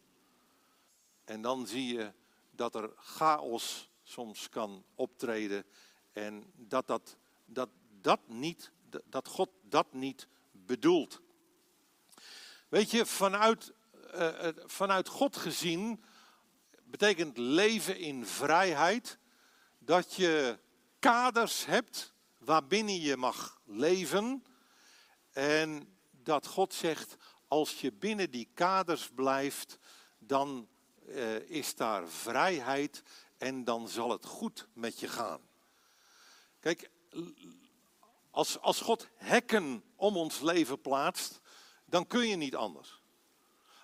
En 1.24 1.42
dan 1.42 1.66
zie 1.66 1.94
je 1.94 2.12
dat 2.50 2.74
er 2.74 2.92
chaos 2.96 3.90
soms 4.02 4.48
kan 4.48 4.84
optreden 4.94 5.64
en 6.12 6.52
dat, 6.54 6.86
dat, 6.86 7.16
dat, 7.44 7.68
dat, 8.00 8.20
niet, 8.26 8.72
dat 9.04 9.28
God 9.28 9.48
dat 9.62 9.92
niet 9.92 10.28
bedoelt. 10.52 11.20
Weet 12.68 12.90
je, 12.90 13.06
vanuit, 13.06 13.72
uh, 14.14 14.48
vanuit 14.64 15.08
God 15.08 15.36
gezien 15.36 16.04
betekent 16.84 17.38
leven 17.38 17.98
in 17.98 18.26
vrijheid 18.26 19.18
dat 19.78 20.14
je 20.14 20.58
kaders 20.98 21.64
hebt 21.64 22.12
waarbinnen 22.38 23.00
je 23.00 23.16
mag 23.16 23.60
leven. 23.64 24.44
En 25.32 25.95
dat 26.26 26.46
God 26.46 26.74
zegt, 26.74 27.16
als 27.48 27.80
je 27.80 27.92
binnen 27.92 28.30
die 28.30 28.48
kaders 28.54 29.08
blijft, 29.14 29.78
dan 30.18 30.68
uh, 31.08 31.50
is 31.50 31.74
daar 31.74 32.08
vrijheid 32.08 33.02
en 33.38 33.64
dan 33.64 33.88
zal 33.88 34.10
het 34.10 34.24
goed 34.24 34.68
met 34.72 35.00
je 35.00 35.08
gaan. 35.08 35.40
Kijk, 36.60 36.90
als, 38.30 38.60
als 38.60 38.80
God 38.80 39.08
hekken 39.14 39.84
om 39.96 40.16
ons 40.16 40.40
leven 40.40 40.80
plaatst, 40.80 41.40
dan 41.84 42.06
kun 42.06 42.28
je 42.28 42.36
niet 42.36 42.56
anders. 42.56 43.02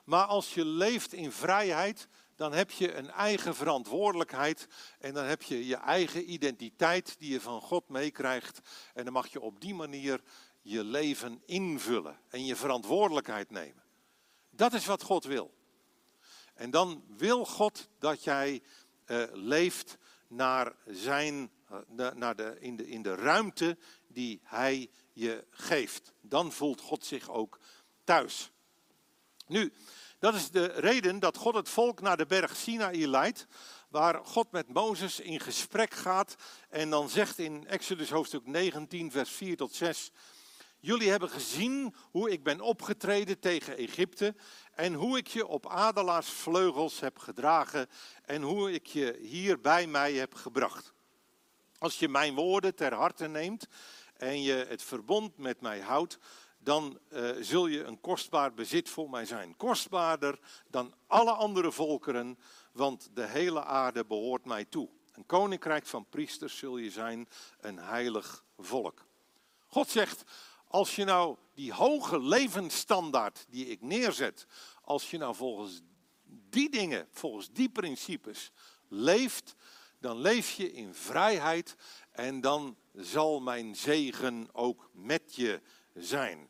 Maar 0.05 0.25
als 0.25 0.55
je 0.55 0.65
leeft 0.65 1.13
in 1.13 1.33
vrijheid, 1.33 2.09
dan 2.37 2.53
heb 2.53 2.71
je 2.71 2.95
een 2.95 3.11
eigen 3.11 3.55
verantwoordelijkheid 3.55 4.67
en 4.99 5.15
dan 5.15 5.25
heb 5.25 5.43
je 5.43 5.67
je 5.67 5.77
eigen 5.77 6.33
identiteit 6.33 7.19
die 7.19 7.33
je 7.33 7.41
van 7.41 7.61
God 7.61 7.89
meekrijgt. 7.89 8.61
En 8.95 9.05
dan 9.05 9.13
mag 9.13 9.27
je 9.27 9.41
op 9.41 9.61
die 9.61 9.75
manier 9.75 10.21
je 10.63 10.85
leven 10.85 11.43
invullen 11.47 12.19
en 12.29 12.45
je 12.45 12.57
verantwoordelijkheid 12.57 13.51
nemen. 13.51 13.83
Dat 14.51 14.73
is 14.73 14.87
wat 14.87 15.03
God 15.03 15.25
wil. 15.25 15.55
En 16.55 16.71
dan 16.71 17.05
wil 17.17 17.47
God 17.47 17.89
dat 17.99 18.25
jij 18.25 18.63
uh, 19.07 19.25
leeft 19.33 19.99
naar 20.29 20.75
zijn, 20.87 21.51
uh, 21.97 22.11
naar 22.11 22.37
de, 22.37 22.57
in, 22.61 22.77
de, 22.77 22.89
in 22.89 23.03
de 23.03 23.15
ruimte 23.15 23.79
die 24.07 24.41
Hij 24.43 24.91
je 25.13 25.45
geeft. 25.51 26.13
Dan 26.21 26.53
voelt 26.53 26.81
God 26.81 27.05
zich 27.05 27.31
ook 27.31 27.59
thuis. 28.05 28.51
Nu, 29.47 29.73
dat 30.19 30.35
is 30.35 30.51
de 30.51 30.65
reden 30.65 31.19
dat 31.19 31.37
God 31.37 31.55
het 31.55 31.69
volk 31.69 32.01
naar 32.01 32.17
de 32.17 32.27
berg 32.27 32.57
Sinaï 32.57 33.07
leidt, 33.07 33.47
waar 33.89 34.25
God 34.25 34.51
met 34.51 34.69
Mozes 34.69 35.21
in 35.21 35.41
gesprek 35.41 35.95
gaat 35.95 36.35
en 36.69 36.91
dan 36.91 37.09
zegt 37.09 37.39
in 37.39 37.67
Exodus 37.67 38.11
hoofdstuk 38.11 38.47
19, 38.47 39.11
vers 39.11 39.31
4 39.31 39.57
tot 39.57 39.75
6, 39.75 40.11
Jullie 40.85 41.11
hebben 41.11 41.31
gezien 41.31 41.95
hoe 42.11 42.31
ik 42.31 42.43
ben 42.43 42.61
opgetreden 42.61 43.39
tegen 43.39 43.77
Egypte 43.77 44.35
en 44.75 44.95
hoe 44.95 45.19
ik 45.19 45.27
je 45.27 45.47
op 45.47 45.67
adelaarsvleugels 45.67 47.01
heb 47.01 47.19
gedragen 47.19 47.89
en 48.25 48.43
hoe 48.43 48.73
ik 48.73 48.87
je 48.87 49.19
hier 49.21 49.61
bij 49.61 49.87
mij 49.87 50.13
heb 50.13 50.35
gebracht. 50.35 50.93
Als 51.79 51.99
je 51.99 52.09
mijn 52.09 52.35
woorden 52.35 52.75
ter 52.75 52.95
harte 52.95 53.27
neemt 53.27 53.67
en 54.17 54.43
je 54.43 54.67
het 54.69 54.83
verbond 54.83 55.37
met 55.37 55.61
mij 55.61 55.81
houdt, 55.81 56.19
dan 56.59 56.99
uh, 57.13 57.31
zul 57.41 57.67
je 57.67 57.85
een 57.85 58.01
kostbaar 58.01 58.55
bezit 58.55 58.89
voor 58.89 59.11
mij 59.11 59.25
zijn. 59.25 59.57
Kostbaarder 59.57 60.39
dan 60.71 60.95
alle 61.07 61.33
andere 61.33 61.73
volkeren, 61.73 62.39
want 62.73 63.09
de 63.13 63.27
hele 63.27 63.65
aarde 63.65 64.05
behoort 64.05 64.45
mij 64.45 64.65
toe. 64.65 64.89
Een 65.13 65.27
koninkrijk 65.27 65.87
van 65.87 66.09
priesters 66.09 66.59
zul 66.59 66.77
je 66.77 66.91
zijn, 66.91 67.29
een 67.61 67.79
heilig 67.79 68.45
volk. 68.59 69.05
God 69.67 69.89
zegt, 69.89 70.25
als 70.73 70.97
je 70.97 71.05
nou 71.05 71.37
die 71.55 71.73
hoge 71.73 72.21
levensstandaard 72.21 73.47
die 73.49 73.67
ik 73.67 73.81
neerzet, 73.81 74.47
als 74.83 75.11
je 75.11 75.19
nou 75.19 75.35
volgens 75.35 75.81
die 76.27 76.71
dingen, 76.71 77.09
volgens 77.11 77.51
die 77.51 77.69
principes 77.69 78.51
leeft, 78.89 79.55
dan 79.99 80.19
leef 80.19 80.51
je 80.51 80.73
in 80.73 80.95
vrijheid 80.95 81.77
en 82.11 82.41
dan 82.41 82.77
zal 82.95 83.41
mijn 83.41 83.77
zegen 83.77 84.49
ook 84.53 84.91
met 84.93 85.35
je 85.35 85.61
zijn. 85.95 86.49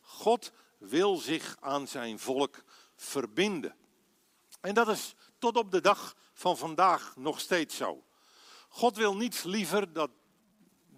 God 0.00 0.52
wil 0.78 1.16
zich 1.16 1.56
aan 1.60 1.88
zijn 1.88 2.18
volk 2.18 2.64
verbinden. 2.96 3.76
En 4.60 4.74
dat 4.74 4.88
is 4.88 5.14
tot 5.38 5.56
op 5.56 5.70
de 5.70 5.80
dag 5.80 6.16
van 6.32 6.56
vandaag 6.56 7.16
nog 7.16 7.40
steeds 7.40 7.76
zo. 7.76 8.04
God 8.68 8.96
wil 8.96 9.16
niets 9.16 9.42
liever 9.42 9.92
dat, 9.92 10.10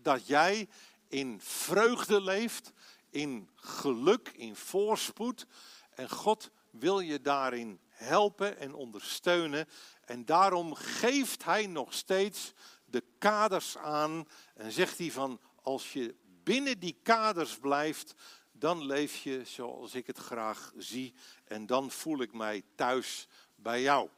dat 0.02 0.26
jij 0.26 0.68
in 1.16 1.40
vreugde 1.40 2.20
leeft, 2.20 2.72
in 3.10 3.48
geluk, 3.54 4.32
in 4.34 4.56
voorspoed. 4.56 5.46
En 5.94 6.10
God 6.10 6.50
wil 6.70 7.00
je 7.00 7.20
daarin 7.20 7.80
helpen 7.88 8.58
en 8.58 8.74
ondersteunen. 8.74 9.68
En 10.04 10.24
daarom 10.24 10.74
geeft 10.74 11.44
Hij 11.44 11.66
nog 11.66 11.94
steeds 11.94 12.52
de 12.84 13.04
kaders 13.18 13.76
aan 13.76 14.28
en 14.54 14.72
zegt 14.72 14.98
hij 14.98 15.10
van 15.10 15.40
als 15.62 15.92
je 15.92 16.14
binnen 16.42 16.78
die 16.78 16.98
kaders 17.02 17.58
blijft, 17.58 18.14
dan 18.52 18.86
leef 18.86 19.16
je 19.16 19.42
zoals 19.44 19.94
ik 19.94 20.06
het 20.06 20.18
graag 20.18 20.72
zie 20.76 21.14
en 21.44 21.66
dan 21.66 21.90
voel 21.90 22.20
ik 22.20 22.32
mij 22.32 22.62
thuis 22.74 23.28
bij 23.54 23.82
jou. 23.82 24.08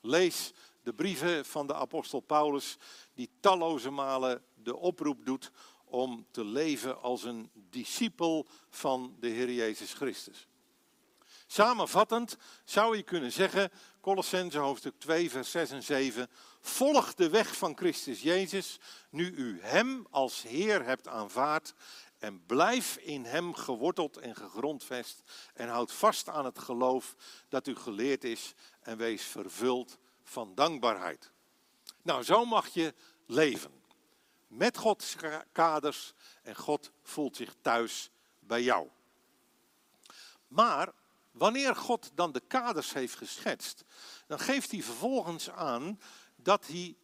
Lees 0.00 0.52
de 0.82 0.94
brieven 0.94 1.44
van 1.44 1.66
de 1.66 1.74
apostel 1.74 2.20
Paulus, 2.20 2.76
die 3.14 3.30
talloze 3.40 3.90
malen 3.90 4.42
de 4.54 4.76
oproep 4.76 5.24
doet 5.24 5.50
om 5.90 6.26
te 6.30 6.44
leven 6.44 7.02
als 7.02 7.24
een 7.24 7.50
discipel 7.70 8.46
van 8.70 9.16
de 9.20 9.28
Heer 9.28 9.52
Jezus 9.52 9.92
Christus. 9.92 10.48
Samenvattend 11.46 12.36
zou 12.64 12.96
je 12.96 13.02
kunnen 13.02 13.32
zeggen, 13.32 13.70
Colossense 14.00 14.58
hoofdstuk 14.58 14.94
2, 14.98 15.30
vers 15.30 15.50
6 15.50 15.70
en 15.70 15.82
7, 15.82 16.28
volg 16.60 17.14
de 17.14 17.28
weg 17.28 17.56
van 17.56 17.76
Christus 17.76 18.22
Jezus, 18.22 18.78
nu 19.10 19.30
u 19.30 19.58
Hem 19.62 20.06
als 20.10 20.42
Heer 20.42 20.84
hebt 20.84 21.08
aanvaard 21.08 21.74
en 22.18 22.46
blijf 22.46 22.96
in 22.96 23.24
Hem 23.24 23.54
geworteld 23.54 24.16
en 24.16 24.36
gegrondvest 24.36 25.22
en 25.54 25.68
houd 25.68 25.92
vast 25.92 26.28
aan 26.28 26.44
het 26.44 26.58
geloof 26.58 27.14
dat 27.48 27.66
u 27.66 27.76
geleerd 27.76 28.24
is 28.24 28.54
en 28.80 28.96
wees 28.96 29.22
vervuld 29.22 29.98
van 30.22 30.54
dankbaarheid. 30.54 31.30
Nou, 32.02 32.22
zo 32.22 32.44
mag 32.44 32.68
je 32.68 32.94
leven. 33.26 33.79
Met 34.50 34.76
Gods 34.76 35.16
kaders 35.52 36.12
en 36.42 36.56
God 36.56 36.92
voelt 37.02 37.36
zich 37.36 37.54
thuis 37.60 38.10
bij 38.38 38.62
jou. 38.62 38.88
Maar 40.48 40.92
wanneer 41.30 41.76
God 41.76 42.10
dan 42.14 42.32
de 42.32 42.40
kaders 42.40 42.92
heeft 42.92 43.14
geschetst, 43.14 43.84
dan 44.26 44.38
geeft 44.38 44.70
hij 44.70 44.82
vervolgens 44.82 45.50
aan 45.50 46.00
dat 46.36 46.66
hij 46.66 46.96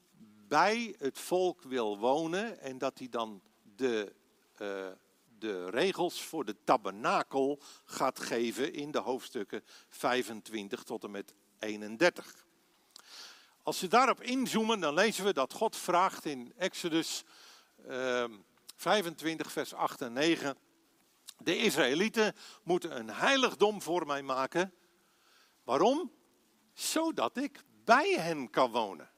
bij 0.48 0.94
het 0.98 1.18
volk 1.18 1.62
wil 1.62 1.98
wonen 1.98 2.60
en 2.60 2.78
dat 2.78 2.98
hij 2.98 3.08
dan 3.08 3.42
de, 3.76 4.14
uh, 4.58 4.86
de 5.38 5.70
regels 5.70 6.22
voor 6.22 6.44
de 6.44 6.56
tabernakel 6.64 7.60
gaat 7.84 8.20
geven 8.20 8.72
in 8.72 8.90
de 8.90 8.98
hoofdstukken 8.98 9.62
25 9.88 10.82
tot 10.82 11.04
en 11.04 11.10
met 11.10 11.34
31. 11.58 12.45
Als 13.66 13.80
we 13.80 13.88
daarop 13.88 14.22
inzoomen, 14.22 14.80
dan 14.80 14.94
lezen 14.94 15.24
we 15.24 15.32
dat 15.32 15.52
God 15.52 15.76
vraagt 15.76 16.24
in 16.24 16.52
Exodus 16.56 17.24
uh, 17.88 18.24
25, 18.76 19.52
vers 19.52 19.74
8 19.74 20.00
en 20.00 20.12
9. 20.12 20.56
De 21.38 21.56
Israëlieten 21.56 22.34
moeten 22.62 22.96
een 22.98 23.10
heiligdom 23.10 23.82
voor 23.82 24.06
mij 24.06 24.22
maken. 24.22 24.74
Waarom? 25.64 26.12
Zodat 26.74 27.36
ik 27.36 27.62
bij 27.84 28.10
hen 28.18 28.50
kan 28.50 28.70
wonen. 28.70 29.10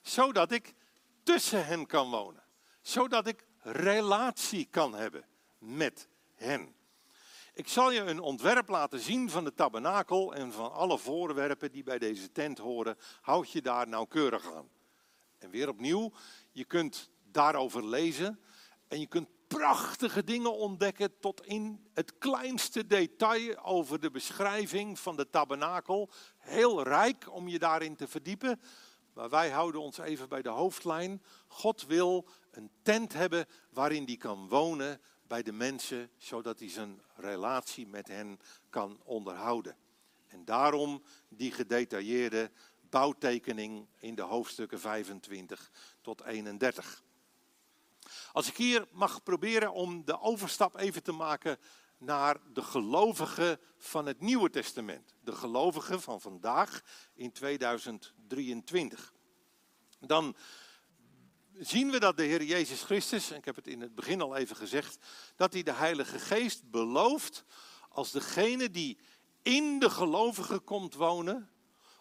Zodat 0.00 0.50
ik 0.50 0.74
tussen 1.22 1.66
hen 1.66 1.86
kan 1.86 2.10
wonen. 2.10 2.42
Zodat 2.80 3.26
ik 3.26 3.46
relatie 3.58 4.66
kan 4.70 4.94
hebben 4.94 5.24
met 5.58 6.08
hen. 6.34 6.74
Ik 7.56 7.68
zal 7.68 7.90
je 7.90 8.00
een 8.00 8.20
ontwerp 8.20 8.68
laten 8.68 9.00
zien 9.00 9.30
van 9.30 9.44
de 9.44 9.54
tabernakel 9.54 10.34
en 10.34 10.52
van 10.52 10.72
alle 10.72 10.98
voorwerpen 10.98 11.72
die 11.72 11.82
bij 11.82 11.98
deze 11.98 12.32
tent 12.32 12.58
horen. 12.58 12.96
Houd 13.20 13.50
je 13.50 13.62
daar 13.62 13.88
nauwkeurig 13.88 14.54
aan. 14.54 14.68
En 15.38 15.50
weer 15.50 15.68
opnieuw, 15.68 16.12
je 16.52 16.64
kunt 16.64 17.10
daarover 17.30 17.86
lezen 17.86 18.40
en 18.88 19.00
je 19.00 19.06
kunt 19.06 19.28
prachtige 19.46 20.24
dingen 20.24 20.56
ontdekken 20.56 21.18
tot 21.20 21.46
in 21.46 21.86
het 21.94 22.18
kleinste 22.18 22.86
detail 22.86 23.64
over 23.64 24.00
de 24.00 24.10
beschrijving 24.10 24.98
van 24.98 25.16
de 25.16 25.30
tabernakel. 25.30 26.10
Heel 26.38 26.82
rijk 26.82 27.32
om 27.32 27.48
je 27.48 27.58
daarin 27.58 27.96
te 27.96 28.08
verdiepen. 28.08 28.60
Maar 29.14 29.30
wij 29.30 29.50
houden 29.50 29.80
ons 29.80 29.98
even 29.98 30.28
bij 30.28 30.42
de 30.42 30.48
hoofdlijn. 30.48 31.22
God 31.46 31.86
wil 31.86 32.28
een 32.50 32.70
tent 32.82 33.12
hebben 33.12 33.46
waarin 33.70 34.04
hij 34.04 34.16
kan 34.16 34.48
wonen 34.48 35.00
bij 35.26 35.42
de 35.42 35.52
mensen, 35.52 36.10
zodat 36.16 36.58
hij 36.58 36.68
zijn 36.68 37.02
relatie 37.14 37.86
met 37.86 38.08
hen 38.08 38.40
kan 38.70 39.00
onderhouden. 39.04 39.76
En 40.26 40.44
daarom 40.44 41.02
die 41.28 41.52
gedetailleerde 41.52 42.50
bouwtekening 42.90 43.86
in 43.98 44.14
de 44.14 44.22
hoofdstukken 44.22 44.80
25 44.80 45.70
tot 46.00 46.24
31. 46.24 47.02
Als 48.32 48.48
ik 48.48 48.56
hier 48.56 48.86
mag 48.90 49.22
proberen 49.22 49.72
om 49.72 50.04
de 50.04 50.20
overstap 50.20 50.76
even 50.76 51.02
te 51.02 51.12
maken 51.12 51.58
naar 51.98 52.36
de 52.52 52.62
gelovigen 52.62 53.60
van 53.76 54.06
het 54.06 54.20
Nieuwe 54.20 54.50
Testament. 54.50 55.14
De 55.20 55.32
gelovigen 55.32 56.02
van 56.02 56.20
vandaag 56.20 56.82
in 57.14 57.32
2023. 57.32 59.12
Dan 60.00 60.36
zien 61.58 61.90
we 61.90 62.00
dat 62.00 62.16
de 62.16 62.22
Heer 62.22 62.42
Jezus 62.42 62.82
Christus, 62.82 63.30
en 63.30 63.36
ik 63.36 63.44
heb 63.44 63.56
het 63.56 63.66
in 63.66 63.80
het 63.80 63.94
begin 63.94 64.20
al 64.20 64.36
even 64.36 64.56
gezegd, 64.56 64.98
dat 65.36 65.52
hij 65.52 65.62
de 65.62 65.72
Heilige 65.72 66.18
Geest 66.18 66.70
belooft 66.70 67.44
als 67.88 68.10
degene 68.10 68.70
die 68.70 68.98
in 69.42 69.78
de 69.78 69.90
gelovigen 69.90 70.64
komt 70.64 70.94
wonen, 70.94 71.50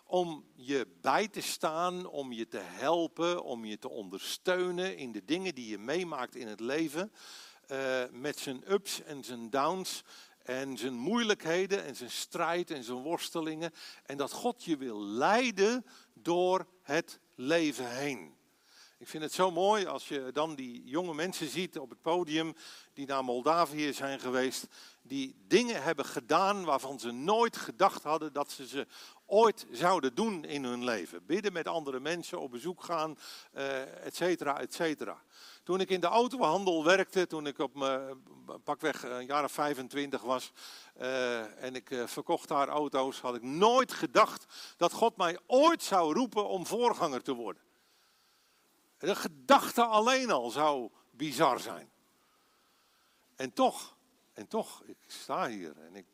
om 0.04 0.46
je 0.56 0.88
bij 1.02 1.28
te 1.28 1.42
staan, 1.42 2.06
om 2.06 2.32
je 2.32 2.48
te 2.48 2.62
helpen, 2.62 3.44
om 3.44 3.66
je 3.66 3.78
te 3.78 3.90
ondersteunen 3.90 4.98
in 4.98 5.12
de 5.12 5.26
dingen 5.26 5.56
die 5.56 5.68
je 5.68 5.78
meemaakt 5.78 6.36
in 6.36 6.48
het 6.48 6.60
leven. 6.60 7.12
Uh, 7.72 8.04
met 8.12 8.40
zijn 8.40 8.72
ups 8.72 9.04
en 9.04 9.24
zijn 9.24 9.50
downs 9.50 10.04
en 10.44 10.78
zijn 10.78 10.94
moeilijkheden 10.94 11.84
en 11.84 11.96
zijn 11.96 12.12
strijd 12.12 12.72
en 12.72 12.84
zijn 12.84 12.98
worstelingen. 12.98 13.72
En 14.06 14.18
dat 14.18 14.32
God 14.32 14.64
je 14.64 14.78
wil 14.78 15.02
leiden 15.02 15.86
door 16.14 16.68
het 16.82 17.20
leven 17.36 17.96
heen. 17.96 18.35
Ik 18.98 19.08
vind 19.08 19.24
het 19.24 19.34
zo 19.34 19.52
mooi 19.52 19.86
als 19.86 20.08
je 20.08 20.30
dan 20.34 20.56
die 20.56 20.84
jonge 20.84 21.14
mensen 21.14 21.48
ziet 21.50 21.80
op 21.80 21.90
het 21.90 22.02
podium 22.02 22.56
die 22.94 23.06
naar 23.06 23.24
Moldavië 23.24 23.94
zijn 23.94 24.20
geweest, 24.20 24.68
die 25.02 25.36
dingen 25.48 25.84
hebben 25.84 26.06
gedaan 26.06 26.64
waarvan 26.64 27.00
ze 27.00 27.12
nooit 27.12 27.58
gedacht 27.58 28.04
hadden 28.04 28.34
dat 28.34 28.52
ze 28.52 28.68
ze 28.68 28.88
ooit 29.26 29.66
zouden 29.72 30.16
doen 30.16 30.46
in 30.46 30.64
hun 30.64 30.84
leven. 30.84 31.26
Bidden 31.26 31.54
met 31.54 31.68
andere 31.68 32.00
mensen, 32.00 32.40
op 32.40 32.52
bezoek 32.52 32.84
gaan, 32.84 33.18
uh, 33.56 34.06
et 34.06 34.16
cetera, 34.16 34.60
et 34.60 34.74
cetera. 34.74 35.22
Toen 35.64 35.80
ik 35.80 35.90
in 35.90 36.00
de 36.00 36.08
autohandel 36.08 36.84
werkte, 36.84 37.28
toen 37.28 37.48
ik 37.48 37.60
op 37.60 37.76
mijn 37.76 38.24
pakweg 38.64 39.04
een 39.04 39.26
jaar 39.26 39.44
of 39.44 39.52
25 39.52 40.22
was 40.22 40.52
uh, 41.02 41.64
en 41.64 41.76
ik 41.76 41.90
verkocht 42.06 42.48
daar 42.48 42.68
auto's, 42.68 43.20
had 43.20 43.36
ik 43.36 43.44
nooit 43.44 43.94
gedacht 43.94 44.46
dat 44.78 44.94
God 44.94 45.18
mij 45.18 45.40
ooit 45.48 45.84
zou 45.84 46.14
roepen 46.14 46.48
om 46.48 46.66
voorganger 46.66 47.22
te 47.22 47.34
worden. 47.34 47.64
De 48.98 49.16
gedachte 49.16 49.84
alleen 49.84 50.32
al 50.32 50.50
zou 50.50 50.90
bizar 51.12 51.60
zijn. 51.60 51.92
En 53.36 53.54
toch, 53.54 53.98
en 54.34 54.48
toch, 54.48 54.84
ik 54.84 54.98
sta 55.08 55.48
hier 55.48 55.78
en 55.78 55.96
ik 55.96 56.06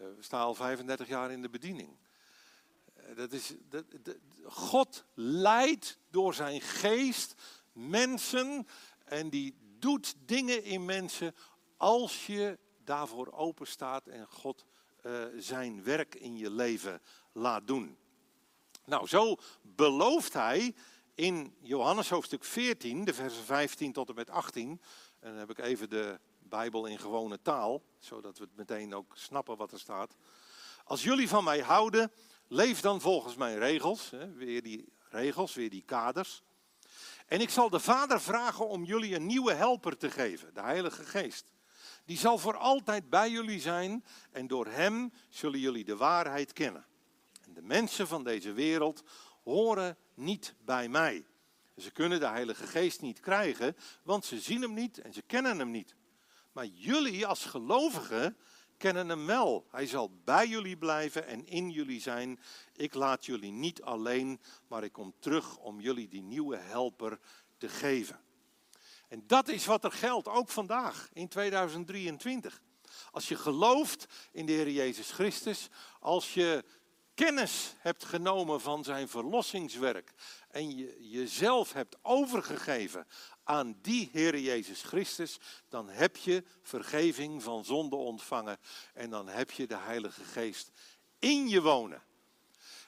uh, 0.00 0.06
sta 0.20 0.40
al 0.40 0.54
35 0.54 1.08
jaar 1.08 1.30
in 1.30 1.42
de 1.42 1.50
bediening. 1.50 1.96
Uh, 2.96 3.16
dat 3.16 3.32
is, 3.32 3.54
dat, 3.68 3.84
God 4.44 5.04
leidt 5.14 5.98
door 6.10 6.34
zijn 6.34 6.60
geest 6.60 7.34
mensen 7.72 8.66
en 9.04 9.28
die 9.28 9.56
doet 9.78 10.14
dingen 10.24 10.64
in 10.64 10.84
mensen 10.84 11.34
als 11.76 12.26
je 12.26 12.58
daarvoor 12.84 13.32
open 13.32 13.66
staat 13.66 14.06
en 14.06 14.26
God 14.26 14.64
uh, 15.02 15.24
zijn 15.36 15.82
werk 15.82 16.14
in 16.14 16.36
je 16.36 16.50
leven 16.50 17.02
laat 17.32 17.66
doen. 17.66 17.98
Nou, 18.84 19.06
zo 19.06 19.36
belooft 19.62 20.32
hij 20.32 20.74
in 21.14 21.54
Johannes 21.60 22.08
hoofdstuk 22.08 22.44
14, 22.44 23.04
de 23.04 23.14
versen 23.14 23.44
15 23.44 23.92
tot 23.92 24.08
en 24.08 24.14
met 24.14 24.30
18. 24.30 24.80
En 25.20 25.30
dan 25.30 25.38
heb 25.38 25.50
ik 25.50 25.58
even 25.58 25.90
de 25.90 26.18
Bijbel 26.38 26.86
in 26.86 26.98
gewone 26.98 27.42
taal, 27.42 27.82
zodat 27.98 28.38
we 28.38 28.44
het 28.44 28.56
meteen 28.56 28.94
ook 28.94 29.12
snappen 29.16 29.56
wat 29.56 29.72
er 29.72 29.78
staat. 29.78 30.16
Als 30.84 31.02
jullie 31.02 31.28
van 31.28 31.44
mij 31.44 31.60
houden, 31.60 32.12
leef 32.48 32.80
dan 32.80 33.00
volgens 33.00 33.36
mijn 33.36 33.58
regels. 33.58 34.10
Hè, 34.10 34.32
weer 34.32 34.62
die 34.62 34.92
regels, 35.08 35.54
weer 35.54 35.70
die 35.70 35.82
kaders. 35.86 36.42
En 37.26 37.40
ik 37.40 37.50
zal 37.50 37.70
de 37.70 37.80
Vader 37.80 38.20
vragen 38.20 38.68
om 38.68 38.84
jullie 38.84 39.14
een 39.14 39.26
nieuwe 39.26 39.52
helper 39.52 39.96
te 39.96 40.10
geven, 40.10 40.54
de 40.54 40.60
Heilige 40.60 41.04
Geest. 41.04 41.52
Die 42.04 42.18
zal 42.18 42.38
voor 42.38 42.56
altijd 42.56 43.10
bij 43.10 43.30
jullie 43.30 43.60
zijn 43.60 44.04
en 44.30 44.46
door 44.46 44.66
Hem 44.66 45.12
zullen 45.28 45.58
jullie 45.58 45.84
de 45.84 45.96
waarheid 45.96 46.52
kennen. 46.52 46.86
En 47.44 47.54
de 47.54 47.62
mensen 47.62 48.06
van 48.06 48.24
deze 48.24 48.52
wereld 48.52 49.02
horen 49.44 49.96
niet 50.14 50.54
bij 50.64 50.88
mij. 50.88 51.26
Ze 51.76 51.90
kunnen 51.90 52.20
de 52.20 52.26
Heilige 52.26 52.66
Geest 52.66 53.00
niet 53.00 53.20
krijgen, 53.20 53.76
want 54.02 54.24
ze 54.24 54.40
zien 54.40 54.62
hem 54.62 54.74
niet 54.74 54.98
en 54.98 55.12
ze 55.12 55.22
kennen 55.22 55.58
hem 55.58 55.70
niet. 55.70 55.94
Maar 56.52 56.66
jullie 56.66 57.26
als 57.26 57.44
gelovigen 57.44 58.36
kennen 58.76 59.08
hem 59.08 59.26
wel. 59.26 59.66
Hij 59.70 59.86
zal 59.86 60.10
bij 60.24 60.46
jullie 60.46 60.76
blijven 60.76 61.26
en 61.26 61.46
in 61.46 61.70
jullie 61.70 62.00
zijn. 62.00 62.40
Ik 62.72 62.94
laat 62.94 63.26
jullie 63.26 63.52
niet 63.52 63.82
alleen, 63.82 64.40
maar 64.68 64.84
ik 64.84 64.92
kom 64.92 65.14
terug 65.18 65.56
om 65.56 65.80
jullie 65.80 66.08
die 66.08 66.22
nieuwe 66.22 66.56
helper 66.56 67.18
te 67.58 67.68
geven. 67.68 68.20
En 69.08 69.24
dat 69.26 69.48
is 69.48 69.66
wat 69.66 69.84
er 69.84 69.92
geldt, 69.92 70.28
ook 70.28 70.48
vandaag 70.48 71.08
in 71.12 71.28
2023. 71.28 72.62
Als 73.10 73.28
je 73.28 73.36
gelooft 73.36 74.06
in 74.32 74.46
de 74.46 74.52
Heer 74.52 74.70
Jezus 74.70 75.10
Christus, 75.10 75.68
als 76.00 76.34
je 76.34 76.64
kennis 77.14 77.74
hebt 77.78 78.04
genomen 78.04 78.60
van 78.60 78.84
zijn 78.84 79.08
verlossingswerk 79.08 80.12
en 80.50 80.76
je 80.76 81.10
jezelf 81.10 81.72
hebt 81.72 81.96
overgegeven 82.02 83.06
aan 83.44 83.78
die 83.82 84.08
Heer 84.12 84.38
Jezus 84.38 84.82
Christus, 84.82 85.38
dan 85.68 85.88
heb 85.88 86.16
je 86.16 86.44
vergeving 86.62 87.42
van 87.42 87.64
zonde 87.64 87.96
ontvangen 87.96 88.58
en 88.94 89.10
dan 89.10 89.28
heb 89.28 89.50
je 89.50 89.66
de 89.66 89.76
Heilige 89.76 90.24
Geest 90.24 90.70
in 91.18 91.48
je 91.48 91.62
wonen. 91.62 92.02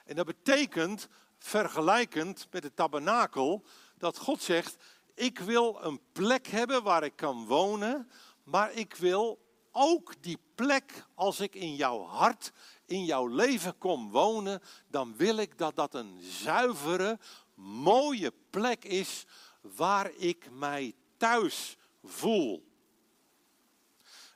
En 0.05 0.15
dat 0.15 0.25
betekent, 0.25 1.07
vergelijkend 1.39 2.47
met 2.51 2.63
het 2.63 2.75
tabernakel, 2.75 3.65
dat 3.97 4.17
God 4.17 4.41
zegt, 4.41 4.75
ik 5.13 5.39
wil 5.39 5.83
een 5.83 6.01
plek 6.11 6.47
hebben 6.47 6.83
waar 6.83 7.03
ik 7.03 7.15
kan 7.15 7.45
wonen, 7.45 8.11
maar 8.43 8.73
ik 8.73 8.95
wil 8.95 9.45
ook 9.71 10.13
die 10.21 10.39
plek, 10.55 11.05
als 11.13 11.39
ik 11.39 11.55
in 11.55 11.75
jouw 11.75 12.05
hart, 12.05 12.51
in 12.87 13.05
jouw 13.05 13.27
leven 13.27 13.77
kom 13.77 14.11
wonen, 14.11 14.61
dan 14.87 15.15
wil 15.15 15.37
ik 15.37 15.57
dat 15.57 15.75
dat 15.75 15.93
een 15.93 16.17
zuivere, 16.21 17.19
mooie 17.55 18.33
plek 18.49 18.83
is 18.83 19.25
waar 19.61 20.11
ik 20.11 20.51
mij 20.51 20.93
thuis 21.17 21.77
voel. 22.03 22.65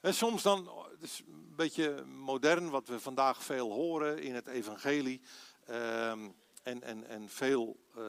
En 0.01 0.13
soms 0.13 0.43
dan, 0.43 0.69
het 0.91 1.01
is 1.01 1.23
een 1.27 1.55
beetje 1.55 2.03
modern 2.05 2.69
wat 2.69 2.87
we 2.87 2.99
vandaag 2.99 3.43
veel 3.43 3.71
horen 3.71 4.21
in 4.21 4.35
het 4.35 4.47
evangelie 4.47 5.21
uh, 5.69 6.09
en, 6.09 6.33
en, 6.63 7.07
en 7.07 7.29
veel 7.29 7.79
uh, 7.97 8.03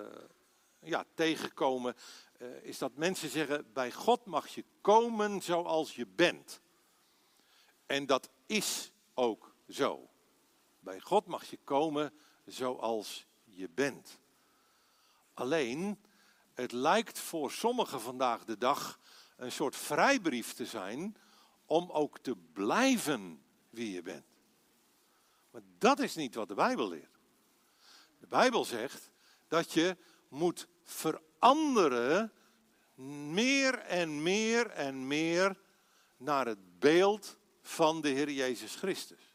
ja, 0.81 1.05
tegenkomen, 1.15 1.97
uh, 2.39 2.49
is 2.63 2.79
dat 2.79 2.97
mensen 2.97 3.29
zeggen, 3.29 3.73
bij 3.73 3.93
God 3.93 4.25
mag 4.25 4.49
je 4.49 4.65
komen 4.81 5.43
zoals 5.43 5.95
je 5.95 6.07
bent. 6.07 6.61
En 7.87 8.07
dat 8.07 8.31
is 8.47 8.93
ook 9.15 9.55
zo. 9.69 10.11
Bij 10.83 11.01
God 11.01 11.27
mag 11.27 11.45
je 11.45 11.59
komen 11.65 12.13
zoals 12.45 13.27
je 13.45 13.69
bent. 13.69 14.19
Alleen, 15.35 15.99
het 16.55 16.73
lijkt 16.73 17.19
voor 17.19 17.51
sommigen 17.51 18.01
vandaag 18.01 18.45
de 18.45 18.59
dag 18.59 18.99
een 19.37 19.53
soort 19.53 19.77
vrijbrief 19.77 20.53
te 20.53 20.67
zijn 20.67 21.17
om 21.67 21.91
ook 21.91 22.19
te 22.19 22.37
blijven 22.53 23.43
wie 23.71 23.93
je 23.93 24.03
bent. 24.03 24.27
Maar 25.51 25.63
dat 25.79 25.99
is 25.99 26.15
niet 26.15 26.35
wat 26.35 26.49
de 26.49 26.55
Bijbel 26.55 26.89
leert. 26.89 27.19
De 28.19 28.27
Bijbel 28.27 28.65
zegt 28.65 29.11
dat 29.49 29.73
je 29.73 29.97
moet 30.29 30.69
veranderen 30.83 32.33
meer 33.31 33.79
en 33.79 34.23
meer 34.23 34.71
en 34.71 35.07
meer 35.07 35.61
naar 36.17 36.47
het 36.47 36.79
beeld 36.79 37.37
van 37.61 38.01
de 38.01 38.09
Heer 38.09 38.31
Jezus 38.31 38.75
Christus. 38.75 39.32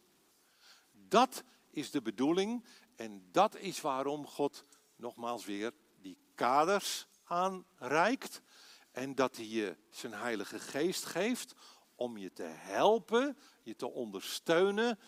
Dat 1.07 1.43
is 1.69 1.91
de 1.91 2.01
bedoeling 2.01 2.65
en 2.95 3.27
dat 3.31 3.55
is 3.55 3.81
waarom 3.81 4.27
God 4.27 4.63
nogmaals 4.95 5.45
weer 5.45 5.73
die 6.01 6.17
kaders 6.35 7.07
aanreikt 7.23 8.41
en 8.91 9.15
dat 9.15 9.35
hij 9.35 9.45
je 9.45 9.77
zijn 9.89 10.13
Heilige 10.13 10.59
Geest 10.59 11.05
geeft 11.05 11.53
om 11.95 12.17
je 12.17 12.33
te 12.33 12.43
helpen, 12.43 13.37
je 13.63 13.75
te 13.75 13.87
ondersteunen, 13.87 14.99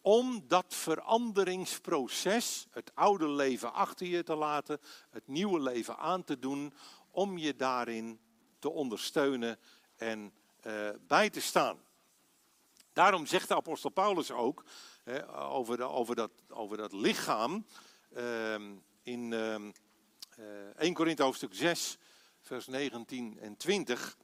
om 0.00 0.44
dat 0.48 0.74
veranderingsproces, 0.74 2.66
het 2.70 2.90
oude 2.94 3.28
leven 3.28 3.72
achter 3.72 4.06
je 4.06 4.22
te 4.22 4.34
laten, 4.34 4.80
het 5.10 5.26
nieuwe 5.26 5.60
leven 5.60 5.98
aan 5.98 6.24
te 6.24 6.38
doen, 6.38 6.74
om 7.10 7.38
je 7.38 7.56
daarin 7.56 8.20
te 8.58 8.70
ondersteunen 8.70 9.58
en 9.96 10.32
uh, 10.66 10.90
bij 11.06 11.30
te 11.30 11.40
staan. 11.40 11.78
Daarom 12.92 13.26
zegt 13.26 13.48
de 13.48 13.54
apostel 13.54 13.90
Paulus 13.90 14.30
ook 14.30 14.64
over, 15.34 15.76
de, 15.76 15.84
over, 15.84 16.14
dat, 16.14 16.30
over 16.48 16.76
dat 16.76 16.92
lichaam 16.92 17.66
uh, 18.16 18.54
in 19.02 19.32
uh, 19.32 19.54
1 20.76 20.94
Korinthe 20.94 21.22
hoofdstuk 21.22 21.54
6, 21.54 21.98
vers 22.40 22.66
19 22.66 23.38
en 23.40 23.56
20. 23.56 24.16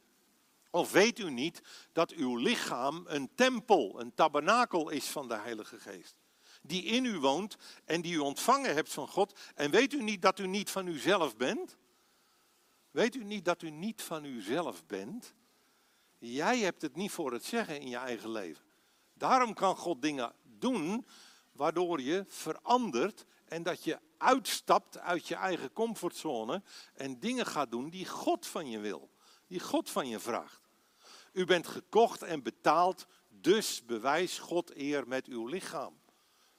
Of 0.71 0.93
weet 0.93 1.19
u 1.19 1.31
niet 1.31 1.63
dat 1.93 2.11
uw 2.11 2.37
lichaam 2.37 3.05
een 3.07 3.35
tempel, 3.35 4.01
een 4.01 4.15
tabernakel 4.15 4.91
is 4.91 5.07
van 5.07 5.29
de 5.29 5.37
Heilige 5.37 5.79
Geest? 5.79 6.17
Die 6.63 6.83
in 6.83 7.05
u 7.05 7.19
woont 7.19 7.57
en 7.85 8.01
die 8.01 8.15
u 8.15 8.19
ontvangen 8.19 8.75
hebt 8.75 8.93
van 8.93 9.09
God. 9.09 9.41
En 9.55 9.71
weet 9.71 9.93
u 9.93 10.03
niet 10.03 10.23
dat 10.23 10.39
u 10.39 10.47
niet 10.47 10.71
van 10.71 10.87
uzelf 10.87 11.37
bent? 11.37 11.77
Weet 12.91 13.15
u 13.15 13.25
niet 13.25 13.45
dat 13.45 13.63
u 13.63 13.71
niet 13.71 14.03
van 14.03 14.25
uzelf 14.25 14.87
bent? 14.87 15.35
Jij 16.19 16.59
hebt 16.59 16.83
het 16.83 16.97
niet 16.97 17.11
voor 17.11 17.33
het 17.33 17.45
zeggen 17.45 17.81
in 17.81 17.89
je 17.89 17.97
eigen 17.97 18.31
leven. 18.31 18.65
Daarom 19.15 19.55
kan 19.55 19.77
God 19.77 20.03
dingen 20.03 20.35
doen 20.63 21.07
waardoor 21.53 22.01
je 22.01 22.25
verandert 22.29 23.25
en 23.45 23.63
dat 23.63 23.85
je 23.85 23.99
uitstapt 24.19 24.99
uit 24.99 25.29
je 25.29 25.35
eigen 25.35 25.73
comfortzone 25.73 26.63
en 26.95 27.21
dingen 27.21 27.47
gaat 27.47 27.71
doen 27.71 27.91
die 27.91 28.07
God 28.07 28.47
van 28.47 28.71
je 28.71 28.79
wil, 28.79 29.11
die 29.47 29.61
God 29.61 29.91
van 29.91 30.09
je 30.09 30.19
vraagt. 30.19 30.61
U 31.33 31.45
bent 31.45 31.67
gekocht 31.67 32.23
en 32.23 32.43
betaald, 32.43 33.07
dus 33.29 33.85
bewijs 33.85 34.39
God 34.39 34.77
eer 34.77 35.09
met 35.09 35.27
uw 35.27 35.47
lichaam. 35.47 36.01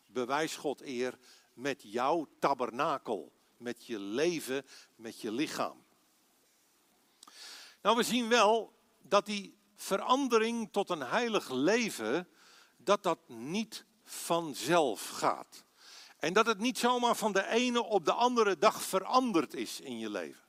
Bewijs 0.07 0.55
God 0.55 0.81
eer 0.81 1.17
met 1.53 1.81
jouw 1.85 2.27
tabernakel, 2.39 3.31
met 3.57 3.85
je 3.85 3.99
leven, 3.99 4.65
met 4.95 5.21
je 5.21 5.31
lichaam. 5.31 5.83
Nou, 7.81 7.97
we 7.97 8.03
zien 8.03 8.29
wel 8.29 8.73
dat 9.01 9.25
die 9.25 9.57
verandering 9.75 10.71
tot 10.71 10.89
een 10.89 11.01
heilig 11.01 11.49
leven, 11.49 12.27
dat 12.77 13.03
dat 13.03 13.19
niet 13.27 13.85
vanzelf 14.13 15.09
gaat. 15.09 15.63
En 16.19 16.33
dat 16.33 16.45
het 16.45 16.59
niet 16.59 16.77
zomaar 16.77 17.15
van 17.15 17.31
de 17.31 17.47
ene 17.47 17.83
op 17.83 18.05
de 18.05 18.13
andere 18.13 18.57
dag 18.57 18.81
veranderd 18.81 19.53
is 19.53 19.79
in 19.79 19.99
je 19.99 20.09
leven. 20.09 20.41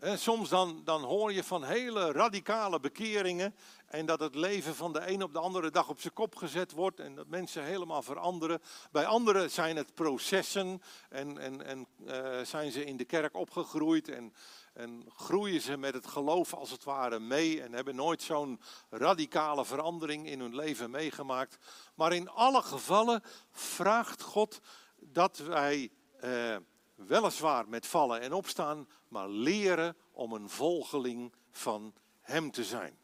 Soms 0.00 0.48
dan, 0.48 0.80
dan 0.84 1.02
hoor 1.02 1.32
je 1.32 1.44
van 1.44 1.64
hele 1.64 2.12
radicale 2.12 2.80
bekeringen 2.80 3.54
en 3.86 4.06
dat 4.06 4.20
het 4.20 4.34
leven 4.34 4.74
van 4.74 4.92
de 4.92 5.10
een 5.10 5.22
op 5.22 5.32
de 5.32 5.38
andere 5.38 5.70
dag 5.70 5.88
op 5.88 6.00
zijn 6.00 6.12
kop 6.12 6.36
gezet 6.36 6.72
wordt 6.72 7.00
en 7.00 7.14
dat 7.14 7.26
mensen 7.26 7.64
helemaal 7.64 8.02
veranderen. 8.02 8.62
Bij 8.90 9.06
anderen 9.06 9.50
zijn 9.50 9.76
het 9.76 9.94
processen 9.94 10.82
en, 11.08 11.38
en, 11.38 11.64
en 11.64 11.86
uh, 12.06 12.40
zijn 12.44 12.72
ze 12.72 12.84
in 12.84 12.96
de 12.96 13.04
kerk 13.04 13.36
opgegroeid 13.36 14.08
en, 14.08 14.34
en 14.76 15.04
groeien 15.08 15.60
ze 15.60 15.76
met 15.76 15.94
het 15.94 16.06
geloof 16.06 16.54
als 16.54 16.70
het 16.70 16.84
ware 16.84 17.18
mee 17.18 17.62
en 17.62 17.72
hebben 17.72 17.94
nooit 17.94 18.22
zo'n 18.22 18.60
radicale 18.90 19.64
verandering 19.64 20.26
in 20.26 20.40
hun 20.40 20.54
leven 20.54 20.90
meegemaakt. 20.90 21.58
Maar 21.94 22.12
in 22.12 22.28
alle 22.28 22.62
gevallen 22.62 23.22
vraagt 23.52 24.22
God 24.22 24.60
dat 24.96 25.38
wij 25.38 25.90
eh, 26.20 26.56
weliswaar 26.94 27.68
met 27.68 27.86
vallen 27.86 28.20
en 28.20 28.32
opstaan, 28.32 28.88
maar 29.08 29.28
leren 29.28 29.96
om 30.12 30.32
een 30.32 30.48
volgeling 30.48 31.34
van 31.50 31.94
Hem 32.20 32.50
te 32.50 32.64
zijn. 32.64 32.98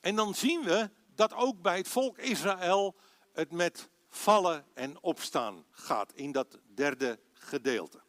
En 0.00 0.16
dan 0.16 0.34
zien 0.34 0.62
we 0.62 0.90
dat 1.14 1.34
ook 1.34 1.62
bij 1.62 1.76
het 1.76 1.88
volk 1.88 2.18
Israël 2.18 2.94
het 3.32 3.52
met 3.52 3.88
vallen 4.08 4.66
en 4.74 5.02
opstaan 5.02 5.64
gaat 5.70 6.12
in 6.12 6.32
dat 6.32 6.58
derde 6.74 7.18
gedeelte. 7.32 8.06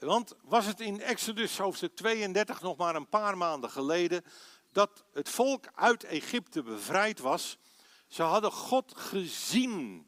Want 0.00 0.34
was 0.42 0.66
het 0.66 0.80
in 0.80 1.00
Exodus 1.00 1.58
hoofdstuk 1.58 1.96
32 1.96 2.60
nog 2.60 2.76
maar 2.76 2.94
een 2.94 3.08
paar 3.08 3.36
maanden 3.36 3.70
geleden 3.70 4.24
dat 4.72 5.04
het 5.12 5.28
volk 5.28 5.64
uit 5.74 6.04
Egypte 6.04 6.62
bevrijd 6.62 7.18
was. 7.18 7.58
Ze 8.08 8.22
hadden 8.22 8.52
God 8.52 8.92
gezien 8.96 10.06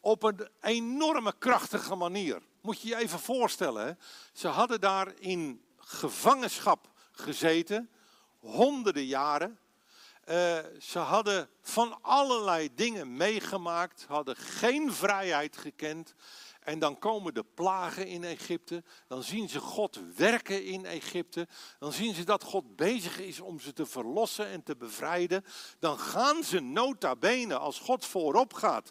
op 0.00 0.22
een 0.22 0.48
enorme 0.60 1.34
krachtige 1.38 1.94
manier. 1.94 2.42
Moet 2.60 2.80
je 2.80 2.88
je 2.88 2.96
even 2.96 3.18
voorstellen. 3.18 3.86
Hè? 3.86 3.92
Ze 4.32 4.48
hadden 4.48 4.80
daar 4.80 5.12
in 5.18 5.64
gevangenschap 5.76 6.90
gezeten, 7.12 7.90
honderden 8.38 9.06
jaren. 9.06 9.58
Uh, 10.28 10.58
ze 10.80 10.98
hadden 10.98 11.48
van 11.60 11.98
allerlei 12.02 12.74
dingen 12.74 13.16
meegemaakt, 13.16 14.04
hadden 14.08 14.36
geen 14.36 14.92
vrijheid 14.92 15.56
gekend. 15.56 16.14
En 16.62 16.78
dan 16.78 16.98
komen 16.98 17.34
de 17.34 17.44
plagen 17.54 18.06
in 18.06 18.24
Egypte. 18.24 18.82
Dan 19.06 19.22
zien 19.22 19.48
ze 19.48 19.60
God 19.60 20.00
werken 20.16 20.64
in 20.64 20.86
Egypte. 20.86 21.48
Dan 21.78 21.92
zien 21.92 22.14
ze 22.14 22.24
dat 22.24 22.42
God 22.42 22.76
bezig 22.76 23.20
is 23.20 23.40
om 23.40 23.60
ze 23.60 23.72
te 23.72 23.86
verlossen 23.86 24.46
en 24.46 24.62
te 24.62 24.76
bevrijden. 24.76 25.44
Dan 25.78 25.98
gaan 25.98 26.44
ze 26.44 26.60
nota 26.60 27.16
bene, 27.16 27.58
als 27.58 27.78
God 27.78 28.06
voorop 28.06 28.54
gaat, 28.54 28.90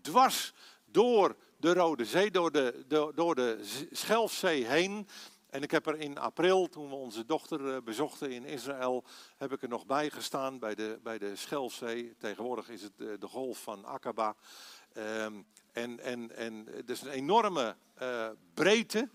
dwars 0.00 0.52
door 0.84 1.36
de 1.56 1.72
Rode 1.72 2.04
Zee, 2.04 2.30
door 2.30 2.52
de, 2.52 2.84
door, 2.86 3.14
door 3.14 3.34
de 3.34 3.86
Schelfzee 3.90 4.66
heen. 4.66 5.08
En 5.50 5.62
ik 5.62 5.70
heb 5.70 5.86
er 5.86 5.98
in 5.98 6.18
april, 6.18 6.68
toen 6.68 6.88
we 6.88 6.94
onze 6.94 7.26
dochter 7.26 7.74
eh, 7.74 7.82
bezochten 7.82 8.30
in 8.30 8.44
Israël, 8.44 9.04
heb 9.36 9.52
ik 9.52 9.62
er 9.62 9.68
nog 9.68 9.86
bij 9.86 10.10
gestaan 10.10 10.58
bij 10.58 10.74
de, 10.74 10.98
bij 11.02 11.18
de 11.18 11.36
Schelfzee. 11.36 12.16
Tegenwoordig 12.18 12.68
is 12.68 12.82
het 12.82 12.92
de, 12.96 13.18
de 13.18 13.26
golf 13.26 13.62
van 13.62 13.84
Aqaba. 13.84 14.36
Um, 14.94 15.46
en, 15.82 16.00
en, 16.00 16.36
en 16.36 16.68
is 16.86 17.00
een 17.00 17.08
enorme 17.08 17.76
uh, 18.02 18.28
breedte. 18.54 19.08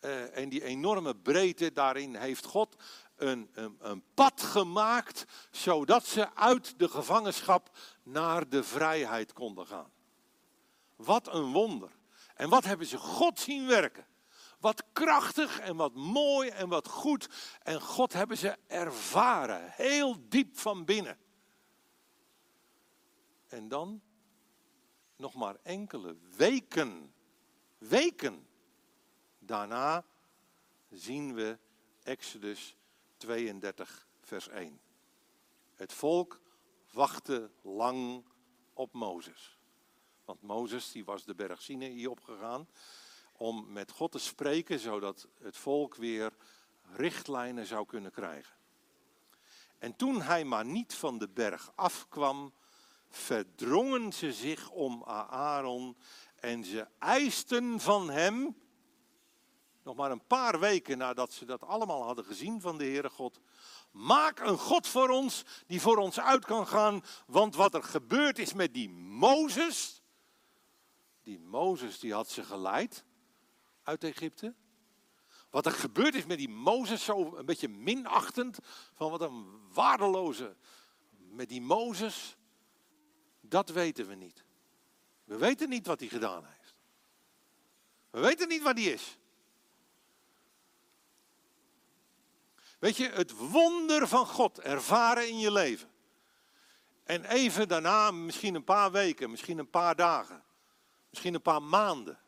Uh, 0.00 0.36
en 0.36 0.48
die 0.48 0.64
enorme 0.64 1.16
breedte, 1.16 1.72
daarin 1.72 2.14
heeft 2.14 2.44
God 2.44 2.76
een, 3.16 3.50
een, 3.52 3.76
een, 3.80 4.02
pad 4.14 4.42
gemaakt, 4.42 5.24
zodat 5.50 6.06
ze 6.06 6.34
uit 6.34 6.78
de 6.78 6.88
gevangenschap 6.88 7.70
naar 8.02 8.48
de 8.48 8.64
vrijheid 8.64 9.32
konden 9.32 9.66
gaan. 9.66 9.90
Wat 10.96 11.34
een 11.34 11.52
wonder. 11.52 11.90
En 12.34 12.48
wat 12.48 12.64
hebben 12.64 12.86
ze 12.86 12.98
God 12.98 13.40
zien 13.40 13.66
werken. 13.66 14.06
Wat 14.60 14.84
krachtig 14.92 15.58
en 15.58 15.76
wat 15.76 15.94
mooi 15.94 16.48
en 16.48 16.68
wat 16.68 16.88
goed. 16.88 17.28
En 17.62 17.80
God 17.80 18.12
hebben 18.12 18.38
ze 18.38 18.56
ervaren, 18.66 19.70
heel 19.70 20.16
diep 20.28 20.58
van 20.58 20.84
binnen. 20.84 21.18
En 23.46 23.68
dan 23.68 24.02
nog 25.16 25.34
maar 25.34 25.56
enkele 25.62 26.16
weken, 26.36 27.14
weken 27.78 28.46
daarna 29.38 30.04
zien 30.90 31.34
we 31.34 31.58
Exodus 32.02 32.76
32, 33.16 34.08
vers 34.20 34.48
1. 34.48 34.80
Het 35.74 35.92
volk 35.92 36.40
wachtte 36.92 37.50
lang 37.62 38.24
op 38.72 38.92
Mozes. 38.92 39.58
Want 40.24 40.42
Mozes 40.42 40.92
die 40.92 41.04
was 41.04 41.24
de 41.24 41.34
berg 41.34 41.62
Sinaï 41.62 42.06
opgegaan 42.06 42.68
om 43.32 43.72
met 43.72 43.90
God 43.90 44.12
te 44.12 44.18
spreken, 44.18 44.78
zodat 44.78 45.28
het 45.38 45.56
volk 45.56 45.94
weer 45.94 46.32
richtlijnen 46.82 47.66
zou 47.66 47.86
kunnen 47.86 48.12
krijgen. 48.12 48.56
En 49.78 49.96
toen 49.96 50.22
hij 50.22 50.44
maar 50.44 50.64
niet 50.64 50.94
van 50.94 51.18
de 51.18 51.28
berg 51.28 51.72
afkwam, 51.74 52.52
verdrongen 53.16 54.12
ze 54.12 54.32
zich 54.32 54.70
om 54.70 55.04
Aaron 55.04 55.96
en 56.34 56.64
ze 56.64 56.86
eisten 56.98 57.80
van 57.80 58.10
hem, 58.10 58.56
nog 59.82 59.96
maar 59.96 60.10
een 60.10 60.26
paar 60.26 60.60
weken 60.60 60.98
nadat 60.98 61.32
ze 61.32 61.44
dat 61.44 61.62
allemaal 61.62 62.02
hadden 62.02 62.24
gezien 62.24 62.60
van 62.60 62.78
de 62.78 62.84
Heere 62.84 63.10
God, 63.10 63.40
maak 63.90 64.40
een 64.40 64.58
God 64.58 64.86
voor 64.86 65.08
ons 65.08 65.44
die 65.66 65.80
voor 65.80 65.96
ons 65.96 66.20
uit 66.20 66.44
kan 66.44 66.66
gaan, 66.66 67.04
want 67.26 67.54
wat 67.54 67.74
er 67.74 67.82
gebeurd 67.82 68.38
is 68.38 68.52
met 68.52 68.74
die 68.74 68.88
Mozes, 68.90 70.02
die 71.22 71.38
Mozes 71.38 71.98
die 71.98 72.14
had 72.14 72.30
ze 72.30 72.42
geleid 72.44 73.04
uit 73.82 74.04
Egypte. 74.04 74.54
Wat 75.50 75.66
er 75.66 75.72
gebeurd 75.72 76.14
is 76.14 76.26
met 76.26 76.38
die 76.38 76.48
Mozes, 76.48 77.04
zo 77.04 77.36
een 77.36 77.46
beetje 77.46 77.68
minachtend, 77.68 78.58
van 78.94 79.10
wat 79.10 79.20
een 79.20 79.46
waardeloze, 79.72 80.56
met 81.30 81.48
die 81.48 81.60
Mozes, 81.60 82.36
dat 83.50 83.68
weten 83.68 84.08
we 84.08 84.14
niet. 84.14 84.44
We 85.24 85.36
weten 85.36 85.68
niet 85.68 85.86
wat 85.86 86.00
hij 86.00 86.08
gedaan 86.08 86.44
heeft. 86.44 86.74
We 88.10 88.20
weten 88.20 88.48
niet 88.48 88.62
waar 88.62 88.74
hij 88.74 88.82
is. 88.82 89.18
Weet 92.78 92.96
je, 92.96 93.08
het 93.08 93.32
wonder 93.32 94.08
van 94.08 94.26
God 94.26 94.60
ervaren 94.60 95.28
in 95.28 95.38
je 95.38 95.52
leven. 95.52 95.90
En 97.04 97.24
even 97.24 97.68
daarna, 97.68 98.10
misschien 98.10 98.54
een 98.54 98.64
paar 98.64 98.92
weken, 98.92 99.30
misschien 99.30 99.58
een 99.58 99.70
paar 99.70 99.96
dagen, 99.96 100.42
misschien 101.10 101.34
een 101.34 101.42
paar 101.42 101.62
maanden, 101.62 102.18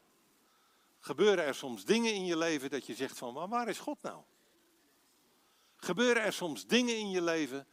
gebeuren 0.98 1.44
er 1.44 1.54
soms 1.54 1.84
dingen 1.84 2.14
in 2.14 2.24
je 2.24 2.36
leven 2.36 2.70
dat 2.70 2.86
je 2.86 2.94
zegt 2.94 3.18
van, 3.18 3.34
maar 3.34 3.48
waar 3.48 3.68
is 3.68 3.78
God 3.78 4.02
nou? 4.02 4.22
Gebeuren 5.76 6.22
er 6.22 6.32
soms 6.32 6.66
dingen 6.66 6.96
in 6.96 7.10
je 7.10 7.22
leven, 7.22 7.66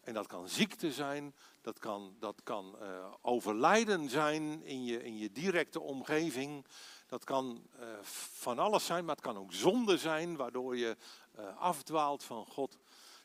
en 0.00 0.14
dat 0.14 0.26
kan 0.26 0.48
ziekte 0.48 0.92
zijn, 0.92 1.34
dat 1.66 1.78
kan, 1.78 2.16
dat 2.18 2.42
kan 2.42 2.76
uh, 2.82 3.14
overlijden 3.20 4.10
zijn 4.10 4.62
in 4.62 4.84
je, 4.84 5.02
in 5.02 5.18
je 5.18 5.32
directe 5.32 5.80
omgeving. 5.80 6.66
Dat 7.06 7.24
kan 7.24 7.66
uh, 7.80 7.98
van 8.02 8.58
alles 8.58 8.86
zijn, 8.86 9.04
maar 9.04 9.14
het 9.14 9.24
kan 9.24 9.36
ook 9.36 9.52
zonde 9.52 9.98
zijn, 9.98 10.36
waardoor 10.36 10.76
je 10.76 10.96
uh, 11.38 11.56
afdwaalt 11.56 12.24
van 12.24 12.46
God. 12.46 12.78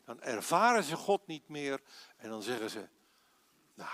Dan 0.04 0.20
ervaren 0.20 0.84
ze 0.84 0.96
God 0.96 1.26
niet 1.26 1.48
meer 1.48 1.80
en 2.16 2.28
dan 2.28 2.42
zeggen 2.42 2.70
ze, 2.70 2.88
nou, 3.74 3.90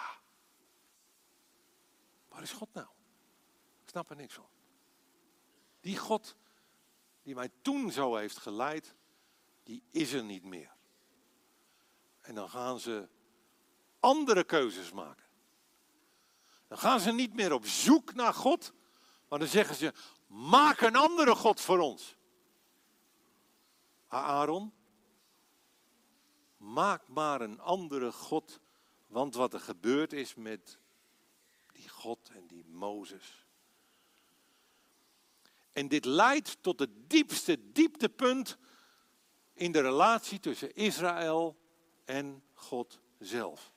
waar 2.29 2.43
is 2.43 2.53
God 2.53 2.73
nou? 2.73 2.89
Ik 3.83 3.89
snap 3.89 4.11
er 4.11 4.17
niks 4.17 4.35
van. 4.35 4.49
Die 5.81 5.97
God 5.97 6.37
die 7.23 7.35
mij 7.35 7.51
toen 7.63 7.91
zo 7.91 8.17
heeft 8.17 8.39
geleid, 8.39 8.95
die 9.63 9.83
is 9.91 10.13
er 10.13 10.25
niet 10.25 10.45
meer. 10.45 10.77
En 12.21 12.35
dan 12.35 12.49
gaan 12.49 12.81
ze 12.81 13.09
andere 14.09 14.44
keuzes 14.44 14.92
maken. 14.92 15.27
Dan 16.66 16.79
gaan 16.79 17.01
ze 17.01 17.12
niet 17.12 17.35
meer 17.35 17.53
op 17.53 17.66
zoek 17.66 18.14
naar 18.14 18.35
God, 18.35 18.73
maar 19.29 19.38
dan 19.38 19.49
zeggen 19.49 19.75
ze: 19.75 19.92
maak 20.27 20.81
een 20.81 20.97
andere 20.97 21.35
God 21.35 21.61
voor 21.61 21.79
ons. 21.79 22.16
Aaron, 24.09 24.73
maak 26.57 27.09
maar 27.09 27.40
een 27.40 27.61
andere 27.61 28.12
God 28.12 28.61
Want 29.09 29.35
wat 29.35 29.55
er 29.55 29.61
gebeurd 29.61 30.12
is 30.12 30.35
met 30.35 30.79
die 31.73 31.88
God 31.88 32.31
en 32.31 32.47
die 32.47 32.64
Mozes. 32.64 33.47
En 35.73 35.88
dit 35.88 36.05
leidt 36.05 36.62
tot 36.62 36.81
het 36.81 37.11
diepste 37.11 37.73
dieptepunt 37.73 38.59
in 39.53 39.73
de 39.73 39.81
relatie 39.81 40.40
tussen 40.40 40.75
Israël 40.75 41.59
en 42.05 42.42
God 42.55 43.01
zelf. 43.18 43.73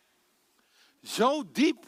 Zo 1.02 1.52
diep 1.52 1.86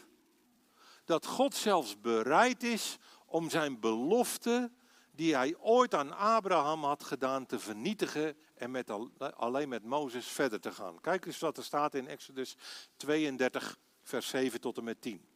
dat 1.04 1.26
God 1.26 1.54
zelfs 1.54 2.00
bereid 2.00 2.62
is 2.62 2.98
om 3.26 3.50
zijn 3.50 3.80
belofte 3.80 4.70
die 5.10 5.34
hij 5.34 5.56
ooit 5.56 5.94
aan 5.94 6.16
Abraham 6.16 6.84
had 6.84 7.04
gedaan 7.04 7.46
te 7.46 7.58
vernietigen 7.58 8.36
en 8.54 8.70
met 8.70 8.90
alleen 9.34 9.68
met 9.68 9.84
Mozes 9.84 10.26
verder 10.26 10.60
te 10.60 10.72
gaan. 10.72 11.00
Kijk 11.00 11.26
eens 11.26 11.38
wat 11.38 11.56
er 11.56 11.64
staat 11.64 11.94
in 11.94 12.08
Exodus 12.08 12.56
32, 12.96 13.78
vers 14.02 14.28
7 14.28 14.60
tot 14.60 14.78
en 14.78 14.84
met 14.84 15.00
10. 15.00 15.26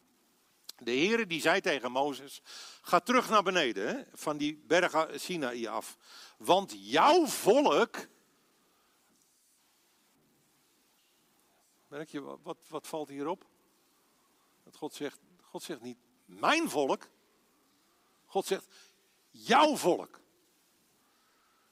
De 0.78 0.90
Heere 0.90 1.26
die 1.26 1.40
zei 1.40 1.60
tegen 1.60 1.92
Mozes, 1.92 2.40
ga 2.82 3.00
terug 3.00 3.28
naar 3.28 3.42
beneden, 3.42 4.06
van 4.12 4.36
die 4.36 4.62
berg 4.66 5.08
Sinaï 5.14 5.68
af. 5.68 5.96
Want 6.38 6.74
jouw 6.76 7.26
volk, 7.26 8.08
merk 11.88 12.08
je, 12.08 12.20
wat, 12.42 12.58
wat 12.68 12.86
valt 12.86 13.08
hierop? 13.08 13.46
God 14.78 14.94
zegt, 14.94 15.18
God 15.40 15.62
zegt 15.62 15.80
niet 15.80 15.98
mijn 16.24 16.70
volk, 16.70 17.08
God 18.26 18.46
zegt 18.46 18.66
jouw 19.30 19.76
volk. 19.76 20.20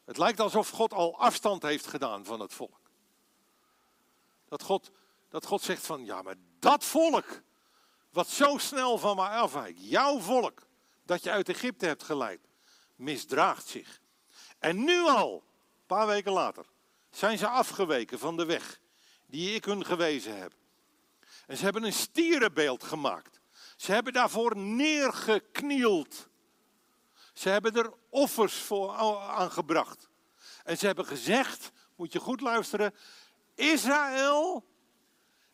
Het 0.04 0.18
lijkt 0.18 0.40
alsof 0.40 0.70
God 0.70 0.92
al 0.92 1.18
afstand 1.18 1.62
heeft 1.62 1.86
gedaan 1.86 2.24
van 2.24 2.40
het 2.40 2.52
volk. 2.52 2.90
Dat 4.48 4.62
God, 4.62 4.90
dat 5.28 5.46
God 5.46 5.62
zegt 5.62 5.86
van, 5.86 6.04
ja, 6.04 6.22
maar 6.22 6.34
dat 6.58 6.84
volk, 6.84 7.42
wat 8.10 8.28
zo 8.28 8.58
snel 8.58 8.98
van 8.98 9.16
mij 9.16 9.28
afwijkt, 9.28 9.88
jouw 9.90 10.18
volk, 10.18 10.66
dat 11.02 11.22
je 11.22 11.30
uit 11.30 11.48
Egypte 11.48 11.86
hebt 11.86 12.02
geleid, 12.02 12.40
misdraagt 12.94 13.66
zich. 13.66 14.00
En 14.58 14.84
nu 14.84 15.00
al, 15.00 15.34
een 15.34 15.86
paar 15.86 16.06
weken 16.06 16.32
later, 16.32 16.66
zijn 17.10 17.38
ze 17.38 17.48
afgeweken 17.48 18.18
van 18.18 18.36
de 18.36 18.44
weg 18.44 18.80
die 19.26 19.54
ik 19.54 19.64
hun 19.64 19.84
gewezen 19.84 20.38
heb. 20.38 20.52
En 21.46 21.56
ze 21.56 21.64
hebben 21.64 21.84
een 21.84 21.92
stierenbeeld 21.92 22.82
gemaakt. 22.82 23.40
Ze 23.76 23.92
hebben 23.92 24.12
daarvoor 24.12 24.56
neergeknield. 24.56 26.28
Ze 27.32 27.48
hebben 27.48 27.74
er 27.74 27.92
offers 28.08 28.54
voor 28.54 28.90
aangebracht. 29.20 30.08
En 30.64 30.78
ze 30.78 30.86
hebben 30.86 31.06
gezegd, 31.06 31.72
moet 31.96 32.12
je 32.12 32.20
goed 32.20 32.40
luisteren, 32.40 32.94
Israël, 33.54 34.64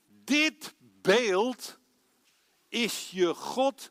dit 0.08 0.74
beeld 0.78 1.78
is 2.68 3.10
je 3.10 3.34
God 3.34 3.90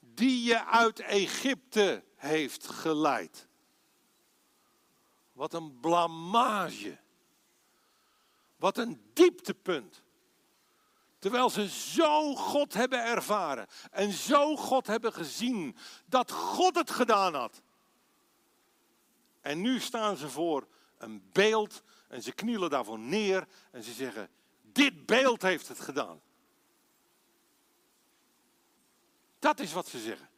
die 0.00 0.42
je 0.44 0.64
uit 0.64 1.00
Egypte 1.00 2.04
heeft 2.16 2.66
geleid. 2.66 3.48
Wat 5.32 5.54
een 5.54 5.80
blamage. 5.80 6.98
Wat 8.56 8.78
een 8.78 9.10
dieptepunt. 9.12 10.01
Terwijl 11.22 11.50
ze 11.50 11.68
zo 11.68 12.34
God 12.34 12.74
hebben 12.74 13.04
ervaren 13.04 13.66
en 13.90 14.12
zo 14.12 14.56
God 14.56 14.86
hebben 14.86 15.12
gezien 15.12 15.76
dat 16.06 16.30
God 16.30 16.74
het 16.74 16.90
gedaan 16.90 17.34
had. 17.34 17.62
En 19.40 19.60
nu 19.60 19.80
staan 19.80 20.16
ze 20.16 20.28
voor 20.28 20.66
een 20.98 21.30
beeld 21.32 21.82
en 22.08 22.22
ze 22.22 22.32
knielen 22.32 22.70
daarvoor 22.70 22.98
neer 22.98 23.48
en 23.70 23.82
ze 23.82 23.92
zeggen, 23.92 24.28
dit 24.62 25.06
beeld 25.06 25.42
heeft 25.42 25.68
het 25.68 25.80
gedaan. 25.80 26.20
Dat 29.38 29.60
is 29.60 29.72
wat 29.72 29.88
ze 29.88 29.98
zeggen. 29.98 30.28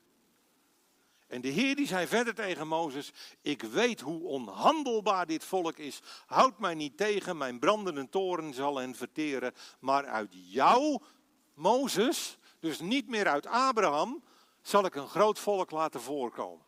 En 1.34 1.40
de 1.40 1.48
Heer 1.48 1.76
die 1.76 1.86
zei 1.86 2.06
verder 2.06 2.34
tegen 2.34 2.68
Mozes, 2.68 3.12
ik 3.42 3.62
weet 3.62 4.00
hoe 4.00 4.22
onhandelbaar 4.22 5.26
dit 5.26 5.44
volk 5.44 5.78
is. 5.78 6.00
Houd 6.26 6.58
mij 6.58 6.74
niet 6.74 6.96
tegen, 6.96 7.36
mijn 7.36 7.58
brandende 7.58 8.08
toren 8.08 8.54
zal 8.54 8.76
hen 8.76 8.94
verteren. 8.94 9.54
Maar 9.78 10.06
uit 10.06 10.32
jou, 10.32 11.02
Mozes, 11.54 12.38
dus 12.60 12.80
niet 12.80 13.08
meer 13.08 13.28
uit 13.28 13.46
Abraham, 13.46 14.22
zal 14.62 14.84
ik 14.84 14.94
een 14.94 15.08
groot 15.08 15.38
volk 15.38 15.70
laten 15.70 16.00
voorkomen. 16.00 16.66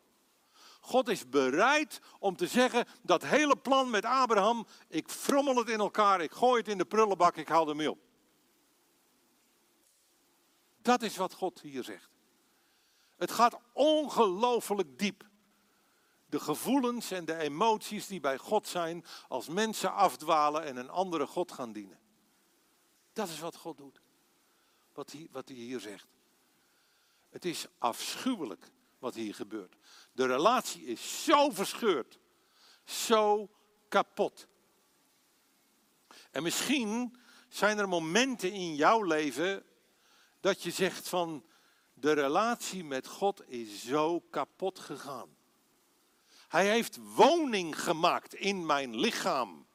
God 0.80 1.08
is 1.08 1.28
bereid 1.28 2.00
om 2.18 2.36
te 2.36 2.46
zeggen, 2.46 2.86
dat 3.02 3.24
hele 3.24 3.56
plan 3.56 3.90
met 3.90 4.04
Abraham, 4.04 4.66
ik 4.88 5.08
frommel 5.08 5.56
het 5.56 5.68
in 5.68 5.80
elkaar, 5.80 6.20
ik 6.20 6.32
gooi 6.32 6.58
het 6.58 6.68
in 6.68 6.78
de 6.78 6.84
prullenbak, 6.84 7.36
ik 7.36 7.48
haal 7.48 7.68
ermee 7.68 7.90
op. 7.90 7.98
Dat 10.82 11.02
is 11.02 11.16
wat 11.16 11.32
God 11.32 11.60
hier 11.60 11.84
zegt. 11.84 12.15
Het 13.16 13.30
gaat 13.30 13.58
ongelooflijk 13.72 14.98
diep. 14.98 15.24
De 16.26 16.40
gevoelens 16.40 17.10
en 17.10 17.24
de 17.24 17.36
emoties 17.36 18.06
die 18.06 18.20
bij 18.20 18.38
God 18.38 18.68
zijn 18.68 19.04
als 19.28 19.48
mensen 19.48 19.92
afdwalen 19.92 20.64
en 20.64 20.76
een 20.76 20.90
andere 20.90 21.26
God 21.26 21.52
gaan 21.52 21.72
dienen. 21.72 21.98
Dat 23.12 23.28
is 23.28 23.40
wat 23.40 23.56
God 23.56 23.76
doet. 23.76 24.00
Wat 24.92 25.12
hij, 25.12 25.28
wat 25.30 25.48
hij 25.48 25.56
hier 25.56 25.80
zegt. 25.80 26.06
Het 27.30 27.44
is 27.44 27.66
afschuwelijk 27.78 28.70
wat 28.98 29.14
hier 29.14 29.34
gebeurt. 29.34 29.76
De 30.12 30.26
relatie 30.26 30.84
is 30.84 31.24
zo 31.24 31.50
verscheurd. 31.50 32.18
Zo 32.84 33.50
kapot. 33.88 34.46
En 36.30 36.42
misschien 36.42 37.16
zijn 37.48 37.78
er 37.78 37.88
momenten 37.88 38.52
in 38.52 38.74
jouw 38.74 39.02
leven 39.02 39.64
dat 40.40 40.62
je 40.62 40.70
zegt 40.70 41.08
van 41.08 41.44
de 41.98 42.12
relatie 42.12 42.84
met 42.84 43.06
God 43.06 43.50
is 43.50 43.84
zo 43.84 44.20
kapot 44.20 44.78
gegaan. 44.78 45.36
Hij 46.48 46.68
heeft 46.68 46.98
woning 47.14 47.82
gemaakt 47.82 48.34
in 48.34 48.66
mijn 48.66 48.96
lichaam. 48.96 49.66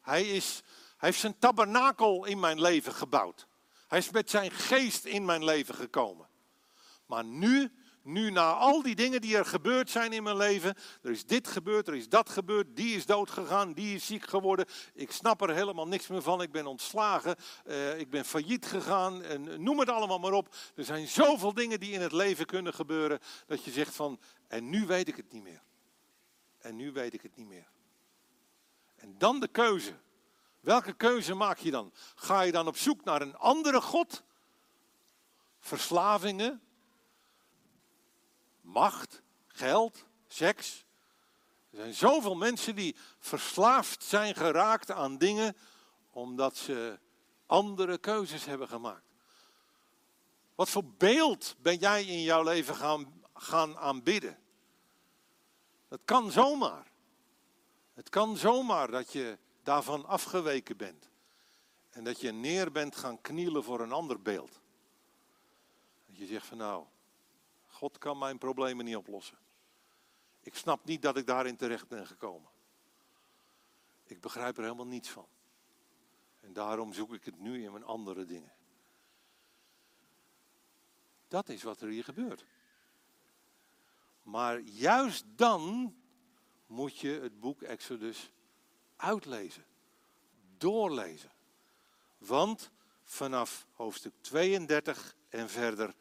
Hij, 0.00 0.22
is, 0.22 0.62
hij 0.96 1.08
heeft 1.08 1.20
zijn 1.20 1.38
tabernakel 1.38 2.24
in 2.24 2.40
mijn 2.40 2.60
leven 2.60 2.94
gebouwd. 2.94 3.46
Hij 3.88 3.98
is 3.98 4.10
met 4.10 4.30
zijn 4.30 4.50
geest 4.50 5.04
in 5.04 5.24
mijn 5.24 5.44
leven 5.44 5.74
gekomen. 5.74 6.28
Maar 7.06 7.24
nu 7.24 7.72
nu 8.04 8.30
na 8.30 8.52
al 8.52 8.82
die 8.82 8.94
dingen 8.94 9.20
die 9.20 9.36
er 9.36 9.44
gebeurd 9.44 9.90
zijn 9.90 10.12
in 10.12 10.22
mijn 10.22 10.36
leven, 10.36 10.74
er 11.02 11.10
is 11.10 11.26
dit 11.26 11.48
gebeurd, 11.48 11.88
er 11.88 11.94
is 11.94 12.08
dat 12.08 12.30
gebeurd, 12.30 12.76
die 12.76 12.96
is 12.96 13.06
dood 13.06 13.30
gegaan, 13.30 13.72
die 13.72 13.94
is 13.94 14.06
ziek 14.06 14.26
geworden. 14.26 14.66
Ik 14.94 15.12
snap 15.12 15.40
er 15.40 15.54
helemaal 15.54 15.88
niks 15.88 16.06
meer 16.06 16.22
van. 16.22 16.42
Ik 16.42 16.52
ben 16.52 16.66
ontslagen, 16.66 17.36
uh, 17.66 17.98
ik 17.98 18.10
ben 18.10 18.24
failliet 18.24 18.66
gegaan, 18.66 19.22
en 19.22 19.62
noem 19.62 19.78
het 19.78 19.88
allemaal 19.88 20.18
maar 20.18 20.32
op. 20.32 20.54
Er 20.74 20.84
zijn 20.84 21.08
zoveel 21.08 21.54
dingen 21.54 21.80
die 21.80 21.92
in 21.92 22.00
het 22.00 22.12
leven 22.12 22.46
kunnen 22.46 22.74
gebeuren 22.74 23.18
dat 23.46 23.64
je 23.64 23.70
zegt 23.70 23.94
van, 23.94 24.20
en 24.48 24.70
nu 24.70 24.86
weet 24.86 25.08
ik 25.08 25.16
het 25.16 25.32
niet 25.32 25.42
meer. 25.42 25.62
En 26.58 26.76
nu 26.76 26.92
weet 26.92 27.14
ik 27.14 27.22
het 27.22 27.36
niet 27.36 27.48
meer. 27.48 27.68
En 28.96 29.14
dan 29.18 29.40
de 29.40 29.48
keuze. 29.48 29.92
Welke 30.60 30.92
keuze 30.92 31.34
maak 31.34 31.58
je 31.58 31.70
dan? 31.70 31.92
Ga 32.14 32.40
je 32.40 32.52
dan 32.52 32.66
op 32.66 32.76
zoek 32.76 33.04
naar 33.04 33.22
een 33.22 33.36
andere 33.36 33.80
God? 33.80 34.22
Verslavingen, 35.58 36.62
macht, 38.64 39.22
geld, 39.46 40.04
seks. 40.26 40.84
Er 41.70 41.76
zijn 41.78 41.94
zoveel 41.94 42.34
mensen 42.34 42.74
die 42.74 42.96
verslaafd 43.18 44.04
zijn 44.04 44.34
geraakt 44.34 44.90
aan 44.90 45.18
dingen 45.18 45.56
omdat 46.10 46.56
ze 46.56 46.98
andere 47.46 47.98
keuzes 47.98 48.44
hebben 48.44 48.68
gemaakt. 48.68 49.12
Wat 50.54 50.70
voor 50.70 50.84
beeld 50.84 51.54
ben 51.58 51.76
jij 51.76 52.04
in 52.04 52.22
jouw 52.22 52.42
leven 52.42 52.74
gaan, 52.74 53.22
gaan 53.34 53.76
aanbidden? 53.78 54.38
Dat 55.88 56.00
kan 56.04 56.30
zomaar. 56.30 56.86
Het 57.94 58.08
kan 58.08 58.36
zomaar 58.36 58.90
dat 58.90 59.12
je 59.12 59.38
daarvan 59.62 60.06
afgeweken 60.06 60.76
bent. 60.76 61.08
En 61.90 62.04
dat 62.04 62.20
je 62.20 62.32
neer 62.32 62.72
bent 62.72 62.96
gaan 62.96 63.20
knielen 63.20 63.64
voor 63.64 63.80
een 63.80 63.92
ander 63.92 64.20
beeld. 64.22 64.60
Dat 66.06 66.16
je 66.16 66.26
zegt 66.26 66.46
van 66.46 66.58
nou, 66.58 66.84
God 67.74 67.98
kan 67.98 68.18
mijn 68.18 68.38
problemen 68.38 68.84
niet 68.84 68.96
oplossen. 68.96 69.38
Ik 70.40 70.54
snap 70.54 70.84
niet 70.84 71.02
dat 71.02 71.16
ik 71.16 71.26
daarin 71.26 71.56
terecht 71.56 71.88
ben 71.88 72.06
gekomen. 72.06 72.50
Ik 74.04 74.20
begrijp 74.20 74.56
er 74.56 74.62
helemaal 74.62 74.86
niets 74.86 75.08
van. 75.10 75.26
En 76.40 76.52
daarom 76.52 76.92
zoek 76.92 77.14
ik 77.14 77.24
het 77.24 77.38
nu 77.38 77.64
in 77.64 77.72
mijn 77.72 77.84
andere 77.84 78.24
dingen. 78.24 78.52
Dat 81.28 81.48
is 81.48 81.62
wat 81.62 81.80
er 81.80 81.88
hier 81.88 82.04
gebeurt. 82.04 82.44
Maar 84.22 84.60
juist 84.60 85.24
dan 85.26 85.94
moet 86.66 86.98
je 86.98 87.20
het 87.20 87.40
boek 87.40 87.62
Exodus 87.62 88.30
uitlezen, 88.96 89.64
doorlezen. 90.56 91.32
Want 92.18 92.70
vanaf 93.04 93.66
hoofdstuk 93.72 94.14
32 94.20 95.16
en 95.28 95.48
verder 95.48 95.94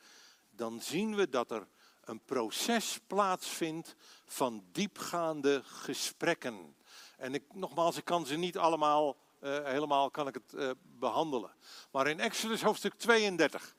dan 0.56 0.82
zien 0.82 1.16
we 1.16 1.30
dat 1.30 1.52
er 1.52 1.68
een 2.04 2.20
proces 2.20 3.00
plaatsvindt 3.08 3.96
van 4.26 4.64
diepgaande 4.72 5.62
gesprekken. 5.64 6.76
En 7.18 7.34
ik, 7.34 7.44
nogmaals, 7.54 7.98
ik 7.98 8.06
kan 8.06 8.26
ze 8.26 8.36
niet 8.36 8.58
allemaal 8.58 9.18
eh, 9.40 9.64
helemaal 9.64 10.12
kan 10.12 10.28
ik 10.28 10.34
het 10.34 10.54
eh, 10.54 10.70
behandelen. 10.82 11.52
Maar 11.92 12.08
in 12.08 12.20
Exodus 12.20 12.62
hoofdstuk 12.62 12.94
32, 12.94 13.76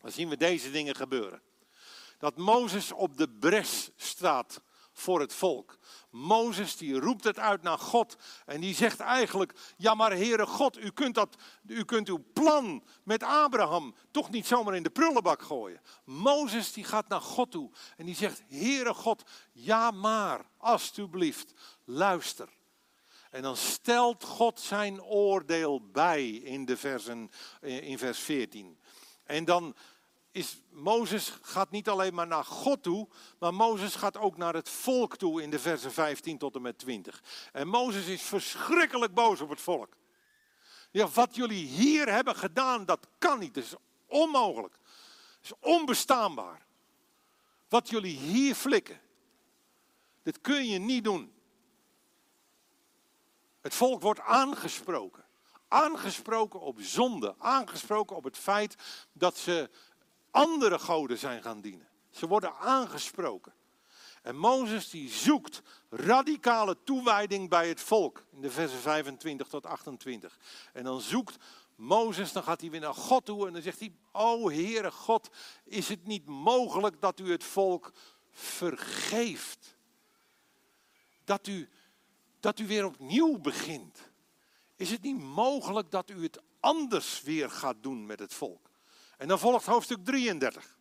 dan 0.00 0.10
zien 0.10 0.28
we 0.28 0.36
deze 0.36 0.70
dingen 0.70 0.94
gebeuren. 0.94 1.42
Dat 2.18 2.36
Mozes 2.36 2.92
op 2.92 3.16
de 3.16 3.28
bres 3.28 3.90
staat 3.96 4.60
voor 4.98 5.20
het 5.20 5.34
volk. 5.34 5.78
Mozes 6.10 6.76
die 6.76 7.00
roept 7.00 7.24
het 7.24 7.38
uit 7.38 7.62
naar 7.62 7.78
God 7.78 8.16
en 8.46 8.60
die 8.60 8.74
zegt 8.74 9.00
eigenlijk, 9.00 9.52
ja 9.76 9.94
maar 9.94 10.12
Heere 10.12 10.46
God, 10.46 10.78
u 10.78 10.90
kunt, 10.90 11.14
dat, 11.14 11.36
u 11.66 11.84
kunt 11.84 12.08
uw 12.08 12.24
plan 12.32 12.84
met 13.02 13.22
Abraham 13.22 13.94
toch 14.10 14.30
niet 14.30 14.46
zomaar 14.46 14.74
in 14.74 14.82
de 14.82 14.90
prullenbak 14.90 15.42
gooien. 15.42 15.80
Mozes 16.04 16.72
die 16.72 16.84
gaat 16.84 17.08
naar 17.08 17.20
God 17.20 17.50
toe 17.50 17.70
en 17.96 18.06
die 18.06 18.14
zegt, 18.14 18.42
Heere 18.48 18.94
God, 18.94 19.22
ja 19.52 19.90
maar, 19.90 20.46
alstublieft, 20.56 21.52
luister. 21.84 22.48
En 23.30 23.42
dan 23.42 23.56
stelt 23.56 24.24
God 24.24 24.60
zijn 24.60 25.02
oordeel 25.02 25.90
bij 25.90 26.28
in, 26.28 26.64
de 26.64 26.76
versen, 26.76 27.30
in 27.60 27.98
vers 27.98 28.18
14. 28.18 28.78
En 29.24 29.44
dan 29.44 29.74
is 30.36 30.60
Mozes 30.70 31.38
gaat 31.42 31.70
niet 31.70 31.88
alleen 31.88 32.14
maar 32.14 32.26
naar 32.26 32.44
God 32.44 32.82
toe, 32.82 33.08
maar 33.38 33.54
Mozes 33.54 33.94
gaat 33.94 34.16
ook 34.16 34.36
naar 34.36 34.54
het 34.54 34.68
volk 34.68 35.16
toe 35.16 35.42
in 35.42 35.50
de 35.50 35.58
versen 35.58 35.92
15 35.92 36.38
tot 36.38 36.54
en 36.54 36.62
met 36.62 36.78
20. 36.78 37.22
En 37.52 37.68
Mozes 37.68 38.06
is 38.06 38.22
verschrikkelijk 38.22 39.14
boos 39.14 39.40
op 39.40 39.48
het 39.48 39.60
volk. 39.60 39.96
Ja, 40.90 41.08
wat 41.08 41.34
jullie 41.34 41.66
hier 41.66 42.12
hebben 42.12 42.36
gedaan, 42.36 42.84
dat 42.84 43.06
kan 43.18 43.38
niet. 43.38 43.54
Dat 43.54 43.64
is 43.64 43.74
onmogelijk. 44.06 44.74
Dat 44.74 45.42
is 45.42 45.52
onbestaanbaar. 45.60 46.66
Wat 47.68 47.88
jullie 47.88 48.16
hier 48.16 48.54
flikken, 48.54 49.00
dit 50.22 50.40
kun 50.40 50.66
je 50.66 50.78
niet 50.78 51.04
doen. 51.04 51.32
Het 53.60 53.74
volk 53.74 54.02
wordt 54.02 54.20
aangesproken. 54.20 55.24
Aangesproken 55.68 56.60
op 56.60 56.80
zonde. 56.80 57.34
Aangesproken 57.38 58.16
op 58.16 58.24
het 58.24 58.36
feit 58.36 58.76
dat 59.12 59.36
ze 59.36 59.70
andere 60.36 60.78
goden 60.78 61.18
zijn 61.18 61.42
gaan 61.42 61.60
dienen. 61.60 61.88
Ze 62.10 62.26
worden 62.26 62.56
aangesproken. 62.56 63.54
En 64.22 64.36
Mozes 64.36 64.90
die 64.90 65.10
zoekt 65.10 65.62
radicale 65.90 66.76
toewijding 66.84 67.48
bij 67.48 67.68
het 67.68 67.80
volk. 67.80 68.24
In 68.32 68.40
de 68.40 68.50
versen 68.50 68.78
25 68.78 69.48
tot 69.48 69.66
28. 69.66 70.38
En 70.72 70.84
dan 70.84 71.00
zoekt 71.00 71.36
Mozes, 71.74 72.32
dan 72.32 72.42
gaat 72.42 72.60
hij 72.60 72.70
weer 72.70 72.80
naar 72.80 72.94
God 72.94 73.24
toe 73.24 73.46
en 73.46 73.52
dan 73.52 73.62
zegt 73.62 73.78
hij: 73.78 73.92
O 74.12 74.50
Heere 74.50 74.90
God, 74.90 75.28
is 75.64 75.88
het 75.88 76.06
niet 76.06 76.26
mogelijk 76.26 77.00
dat 77.00 77.20
u 77.20 77.30
het 77.30 77.44
volk 77.44 77.92
vergeeft? 78.30 79.76
Dat 81.24 81.46
u, 81.46 81.68
dat 82.40 82.58
u 82.58 82.66
weer 82.66 82.84
opnieuw 82.84 83.38
begint? 83.38 84.10
Is 84.76 84.90
het 84.90 85.02
niet 85.02 85.18
mogelijk 85.18 85.90
dat 85.90 86.10
u 86.10 86.22
het 86.22 86.40
anders 86.60 87.22
weer 87.22 87.50
gaat 87.50 87.76
doen 87.80 88.06
met 88.06 88.18
het 88.18 88.34
volk? 88.34 88.65
En 89.16 89.28
dan 89.28 89.38
volgt 89.38 89.66
hoofdstuk 89.66 90.04
33. 90.04 90.76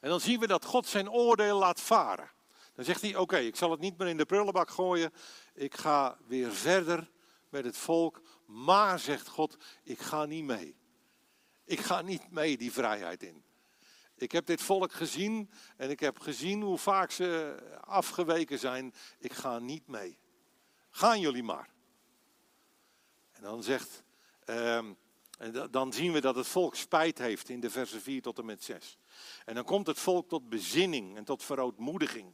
En 0.00 0.08
dan 0.08 0.20
zien 0.20 0.40
we 0.40 0.46
dat 0.46 0.64
God 0.64 0.86
zijn 0.86 1.10
oordeel 1.10 1.58
laat 1.58 1.80
varen. 1.80 2.30
Dan 2.74 2.84
zegt 2.84 3.00
hij: 3.00 3.16
Oké, 3.16 3.38
ik 3.38 3.56
zal 3.56 3.70
het 3.70 3.80
niet 3.80 3.98
meer 3.98 4.08
in 4.08 4.16
de 4.16 4.26
prullenbak 4.26 4.70
gooien. 4.70 5.12
Ik 5.54 5.74
ga 5.74 6.18
weer 6.26 6.52
verder 6.52 7.10
met 7.48 7.64
het 7.64 7.76
volk. 7.76 8.22
Maar, 8.46 8.98
zegt 8.98 9.28
God, 9.28 9.56
ik 9.82 10.00
ga 10.00 10.24
niet 10.24 10.44
mee. 10.44 10.76
Ik 11.64 11.80
ga 11.80 12.02
niet 12.02 12.30
mee 12.30 12.56
die 12.56 12.72
vrijheid 12.72 13.22
in. 13.22 13.44
Ik 14.14 14.32
heb 14.32 14.46
dit 14.46 14.62
volk 14.62 14.92
gezien 14.92 15.50
en 15.76 15.90
ik 15.90 16.00
heb 16.00 16.18
gezien 16.18 16.62
hoe 16.62 16.78
vaak 16.78 17.10
ze 17.10 17.56
afgeweken 17.80 18.58
zijn. 18.58 18.94
Ik 19.18 19.32
ga 19.32 19.58
niet 19.58 19.86
mee. 19.86 20.18
Gaan 20.90 21.20
jullie 21.20 21.42
maar. 21.42 21.68
En 23.32 23.42
dan 23.42 23.62
zegt. 23.62 24.02
Uh, 24.46 24.90
en 25.36 25.70
dan 25.70 25.92
zien 25.92 26.12
we 26.12 26.20
dat 26.20 26.36
het 26.36 26.46
volk 26.46 26.74
spijt 26.74 27.18
heeft 27.18 27.48
in 27.48 27.60
de 27.60 27.70
versen 27.70 28.00
4 28.00 28.22
tot 28.22 28.38
en 28.38 28.44
met 28.44 28.64
6. 28.64 28.98
En 29.44 29.54
dan 29.54 29.64
komt 29.64 29.86
het 29.86 29.98
volk 29.98 30.28
tot 30.28 30.48
bezinning 30.48 31.16
en 31.16 31.24
tot 31.24 31.44
verootmoediging. 31.44 32.32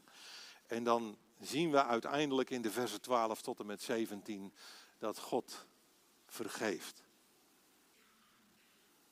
En 0.67 0.85
dan 0.85 1.19
zien 1.41 1.71
we 1.71 1.85
uiteindelijk 1.85 2.51
in 2.51 2.63
de 2.63 2.71
versen 2.71 3.01
12 3.01 3.43
tot 3.43 3.61
en 3.61 3.67
met 3.67 3.83
17 3.83 4.55
dat 4.99 5.19
God 5.19 5.67
vergeeft. 6.27 7.03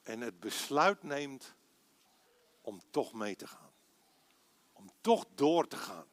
En 0.02 0.20
het 0.20 0.40
besluit 0.40 1.02
neemt 1.02 1.54
om 2.60 2.80
toch 2.90 3.12
mee 3.12 3.36
te 3.36 3.46
gaan. 3.46 3.72
Om 4.72 4.90
toch 5.00 5.24
door 5.34 5.66
te 5.66 5.76
gaan. 5.76 6.06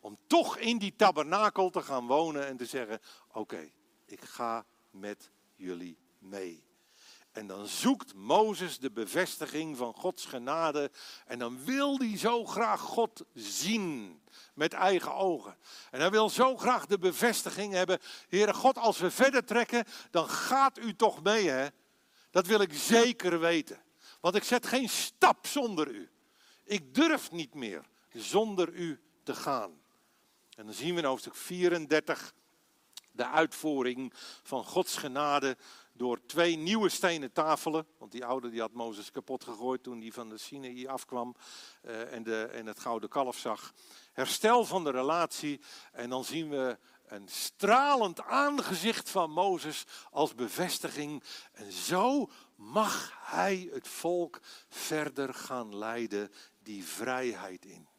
Om 0.00 0.18
toch 0.26 0.56
in 0.56 0.78
die 0.78 0.96
tabernakel 0.96 1.70
te 1.70 1.82
gaan 1.82 2.06
wonen 2.06 2.46
en 2.46 2.56
te 2.56 2.66
zeggen: 2.66 3.00
Oké, 3.32 3.70
ik 4.04 4.20
ga 4.20 4.66
met 4.90 5.30
jullie 5.54 5.98
mee. 6.18 6.70
En 7.32 7.46
dan 7.46 7.66
zoekt 7.66 8.14
Mozes 8.14 8.78
de 8.78 8.90
bevestiging 8.90 9.76
van 9.76 9.94
Gods 9.94 10.24
genade. 10.24 10.90
En 11.26 11.38
dan 11.38 11.64
wil 11.64 11.98
hij 11.98 12.18
zo 12.18 12.44
graag 12.44 12.80
God 12.80 13.24
zien 13.34 14.20
met 14.54 14.72
eigen 14.72 15.14
ogen. 15.14 15.56
En 15.90 16.00
hij 16.00 16.10
wil 16.10 16.30
zo 16.30 16.56
graag 16.56 16.86
de 16.86 16.98
bevestiging 16.98 17.72
hebben. 17.72 17.98
Heere 18.28 18.54
God, 18.54 18.78
als 18.78 18.98
we 18.98 19.10
verder 19.10 19.44
trekken, 19.44 19.84
dan 20.10 20.28
gaat 20.28 20.78
u 20.78 20.96
toch 20.96 21.22
mee, 21.22 21.48
hè? 21.48 21.66
Dat 22.30 22.46
wil 22.46 22.60
ik 22.60 22.72
zeker 22.72 23.40
weten. 23.40 23.82
Want 24.20 24.34
ik 24.34 24.44
zet 24.44 24.66
geen 24.66 24.88
stap 24.88 25.46
zonder 25.46 25.88
u. 25.88 26.10
Ik 26.64 26.94
durf 26.94 27.30
niet 27.30 27.54
meer 27.54 27.82
zonder 28.12 28.72
u 28.72 29.00
te 29.22 29.34
gaan. 29.34 29.80
En 30.56 30.64
dan 30.64 30.74
zien 30.74 30.94
we 30.94 31.00
in 31.00 31.06
hoofdstuk 31.06 31.36
34 31.36 32.34
de 33.12 33.26
uitvoering 33.26 34.12
van 34.42 34.64
Gods 34.64 34.96
genade 34.96 35.56
door 36.02 36.26
twee 36.26 36.56
nieuwe 36.56 36.88
stenen 36.88 37.32
tafelen. 37.32 37.86
Want 37.98 38.12
die 38.12 38.24
oude 38.24 38.50
die 38.50 38.60
had 38.60 38.72
Mozes 38.72 39.10
kapot 39.10 39.44
gegooid 39.44 39.82
toen 39.82 40.00
hij 40.00 40.12
van 40.12 40.28
de 40.28 40.38
Sinaï 40.38 40.88
afkwam 40.88 41.34
uh, 41.84 42.12
en, 42.12 42.22
de, 42.22 42.42
en 42.42 42.66
het 42.66 42.78
gouden 42.78 43.08
kalf 43.08 43.38
zag. 43.38 43.72
Herstel 44.12 44.64
van 44.64 44.84
de 44.84 44.90
relatie 44.90 45.60
en 45.92 46.10
dan 46.10 46.24
zien 46.24 46.48
we 46.48 46.78
een 47.06 47.28
stralend 47.28 48.22
aangezicht 48.22 49.10
van 49.10 49.30
Mozes 49.30 49.84
als 50.10 50.34
bevestiging. 50.34 51.22
En 51.52 51.72
zo 51.72 52.30
mag 52.54 53.18
hij 53.20 53.68
het 53.72 53.88
volk 53.88 54.40
verder 54.68 55.34
gaan 55.34 55.76
leiden 55.76 56.32
die 56.62 56.84
vrijheid 56.84 57.64
in. 57.64 57.91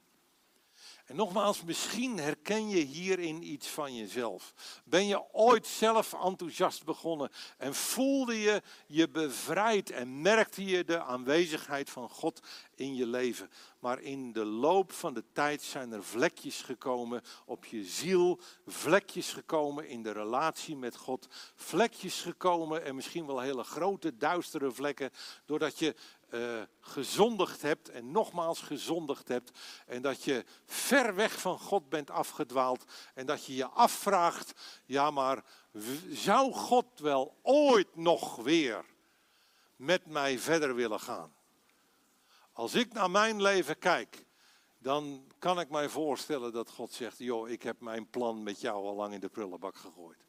En 1.13 1.19
nogmaals, 1.19 1.63
misschien 1.63 2.17
herken 2.17 2.69
je 2.69 2.79
hierin 2.79 3.51
iets 3.51 3.67
van 3.67 3.95
jezelf. 3.95 4.53
Ben 4.85 5.07
je 5.07 5.33
ooit 5.33 5.67
zelf 5.67 6.13
enthousiast 6.13 6.83
begonnen 6.85 7.29
en 7.57 7.75
voelde 7.75 8.39
je 8.39 8.61
je 8.87 9.09
bevrijd 9.09 9.89
en 9.89 10.21
merkte 10.21 10.65
je 10.65 10.83
de 10.83 11.03
aanwezigheid 11.03 11.89
van 11.89 12.09
God 12.09 12.41
in 12.75 12.95
je 12.95 13.07
leven. 13.07 13.49
Maar 13.79 14.01
in 14.01 14.31
de 14.31 14.45
loop 14.45 14.91
van 14.91 15.13
de 15.13 15.23
tijd 15.33 15.61
zijn 15.61 15.91
er 15.91 16.03
vlekjes 16.03 16.61
gekomen 16.61 17.21
op 17.45 17.65
je 17.65 17.83
ziel, 17.83 18.39
vlekjes 18.67 19.33
gekomen 19.33 19.87
in 19.87 20.03
de 20.03 20.11
relatie 20.11 20.75
met 20.75 20.95
God, 20.95 21.27
vlekjes 21.55 22.21
gekomen 22.21 22.83
en 22.83 22.95
misschien 22.95 23.25
wel 23.25 23.39
hele 23.39 23.63
grote 23.63 24.17
duistere 24.17 24.71
vlekken, 24.71 25.11
doordat 25.45 25.79
je 25.79 25.95
uh, 26.33 26.61
gezondigd 26.79 27.61
hebt 27.61 27.89
en 27.89 28.11
nogmaals 28.11 28.59
gezondigd 28.59 29.27
hebt. 29.27 29.59
En 29.85 30.01
dat 30.01 30.23
je 30.23 30.45
ver 30.65 31.15
weg 31.15 31.41
van 31.41 31.59
God 31.59 31.89
bent 31.89 32.09
afgedwaald. 32.09 32.83
En 33.13 33.25
dat 33.25 33.45
je 33.45 33.55
je 33.55 33.67
afvraagt, 33.67 34.53
ja 34.85 35.11
maar 35.11 35.43
zou 36.09 36.53
God 36.53 36.85
wel 36.99 37.37
ooit 37.41 37.95
nog 37.95 38.35
weer 38.35 38.85
met 39.75 40.05
mij 40.05 40.39
verder 40.39 40.75
willen 40.75 40.99
gaan? 40.99 41.33
Als 42.51 42.73
ik 42.73 42.93
naar 42.93 43.11
mijn 43.11 43.41
leven 43.41 43.79
kijk, 43.79 44.25
dan 44.77 45.27
kan 45.39 45.59
ik 45.59 45.69
mij 45.69 45.89
voorstellen 45.89 46.53
dat 46.53 46.69
God 46.69 46.93
zegt, 46.93 47.17
joh, 47.17 47.49
ik 47.49 47.63
heb 47.63 47.79
mijn 47.79 48.09
plan 48.09 48.43
met 48.43 48.61
jou 48.61 48.85
al 48.85 48.95
lang 48.95 49.13
in 49.13 49.19
de 49.19 49.29
prullenbak 49.29 49.75
gegooid. 49.75 50.25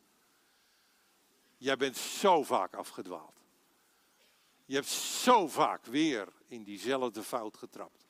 Jij 1.57 1.77
bent 1.77 1.97
zo 1.97 2.43
vaak 2.43 2.75
afgedwaald. 2.75 3.44
Je 4.65 4.75
hebt 4.75 4.89
zo 4.89 5.49
vaak 5.49 5.85
weer 5.85 6.29
in 6.47 6.65
diezelfde 6.65 7.23
fout 7.23 7.57
getrapt. 7.57 8.07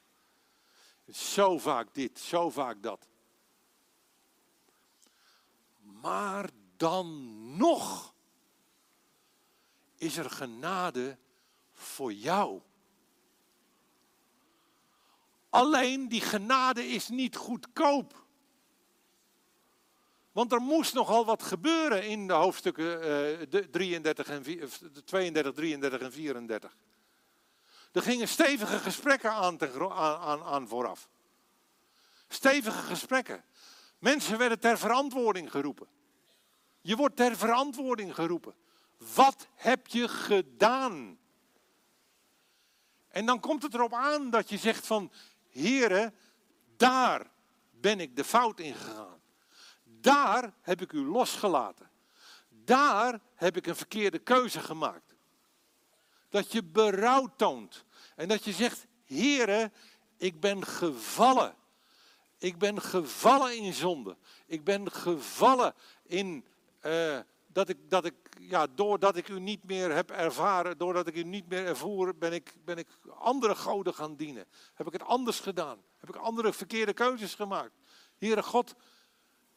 Zo 1.12 1.58
vaak 1.58 1.94
dit, 1.94 2.18
zo 2.18 2.50
vaak 2.50 2.82
dat. 2.82 3.08
Maar 5.80 6.50
dan 6.76 7.56
nog 7.56 8.14
is 9.96 10.16
er 10.16 10.30
genade 10.30 11.18
voor 11.72 12.12
jou. 12.12 12.60
Alleen 15.48 16.08
die 16.08 16.20
genade 16.20 16.86
is 16.86 17.08
niet 17.08 17.36
goedkoop. 17.36 18.23
Want 20.34 20.52
er 20.52 20.60
moest 20.60 20.94
nogal 20.94 21.24
wat 21.24 21.42
gebeuren 21.42 22.06
in 22.06 22.26
de 22.26 22.32
hoofdstukken 22.32 23.48
33 23.70 24.28
en 24.28 24.42
32, 25.04 25.52
33 25.52 26.00
en 26.00 26.12
34. 26.12 26.76
Er 27.92 28.02
gingen 28.02 28.28
stevige 28.28 28.78
gesprekken 28.78 29.30
aan, 29.30 29.58
aan, 29.92 30.42
aan 30.42 30.68
vooraf. 30.68 31.08
Stevige 32.28 32.78
gesprekken. 32.78 33.44
Mensen 33.98 34.38
werden 34.38 34.60
ter 34.60 34.78
verantwoording 34.78 35.50
geroepen. 35.50 35.88
Je 36.80 36.96
wordt 36.96 37.16
ter 37.16 37.36
verantwoording 37.36 38.14
geroepen. 38.14 38.54
Wat 39.14 39.46
heb 39.54 39.86
je 39.86 40.08
gedaan? 40.08 41.18
En 43.08 43.26
dan 43.26 43.40
komt 43.40 43.62
het 43.62 43.74
erop 43.74 43.92
aan 43.92 44.30
dat 44.30 44.48
je 44.48 44.58
zegt 44.58 44.86
van, 44.86 45.12
heren, 45.50 46.14
daar 46.76 47.30
ben 47.70 48.00
ik 48.00 48.16
de 48.16 48.24
fout 48.24 48.60
in 48.60 48.74
gegaan. 48.74 49.22
Daar 50.04 50.52
heb 50.60 50.80
ik 50.80 50.92
u 50.92 51.06
losgelaten. 51.06 51.90
Daar 52.48 53.20
heb 53.34 53.56
ik 53.56 53.66
een 53.66 53.76
verkeerde 53.76 54.18
keuze 54.18 54.60
gemaakt. 54.60 55.14
Dat 56.28 56.52
je 56.52 56.62
berouw 56.62 57.28
toont. 57.36 57.84
En 58.16 58.28
dat 58.28 58.44
je 58.44 58.52
zegt, 58.52 58.86
heren, 59.04 59.72
ik 60.16 60.40
ben 60.40 60.66
gevallen. 60.66 61.54
Ik 62.38 62.58
ben 62.58 62.82
gevallen 62.82 63.56
in 63.56 63.72
zonde. 63.72 64.16
Ik 64.46 64.64
ben 64.64 64.92
gevallen 64.92 65.74
in 66.02 66.44
uh, 66.82 67.18
dat 67.46 67.68
ik, 67.68 67.78
dat 67.88 68.04
ik, 68.04 68.14
ja, 68.38 68.66
doordat 68.74 69.16
ik 69.16 69.28
u 69.28 69.40
niet 69.40 69.64
meer 69.64 69.92
heb 69.92 70.10
ervaren, 70.10 70.78
doordat 70.78 71.06
ik 71.06 71.14
u 71.14 71.22
niet 71.22 71.48
meer 71.48 71.66
ervoer, 71.66 72.16
ben 72.16 72.32
ik, 72.32 72.54
ben 72.64 72.76
ik 72.76 72.88
andere 73.18 73.54
goden 73.54 73.94
gaan 73.94 74.16
dienen. 74.16 74.46
Heb 74.74 74.86
ik 74.86 74.92
het 74.92 75.02
anders 75.02 75.40
gedaan? 75.40 75.78
Heb 75.96 76.08
ik 76.08 76.16
andere 76.16 76.52
verkeerde 76.52 76.92
keuzes 76.92 77.34
gemaakt? 77.34 77.72
Heere 78.18 78.42
God, 78.42 78.74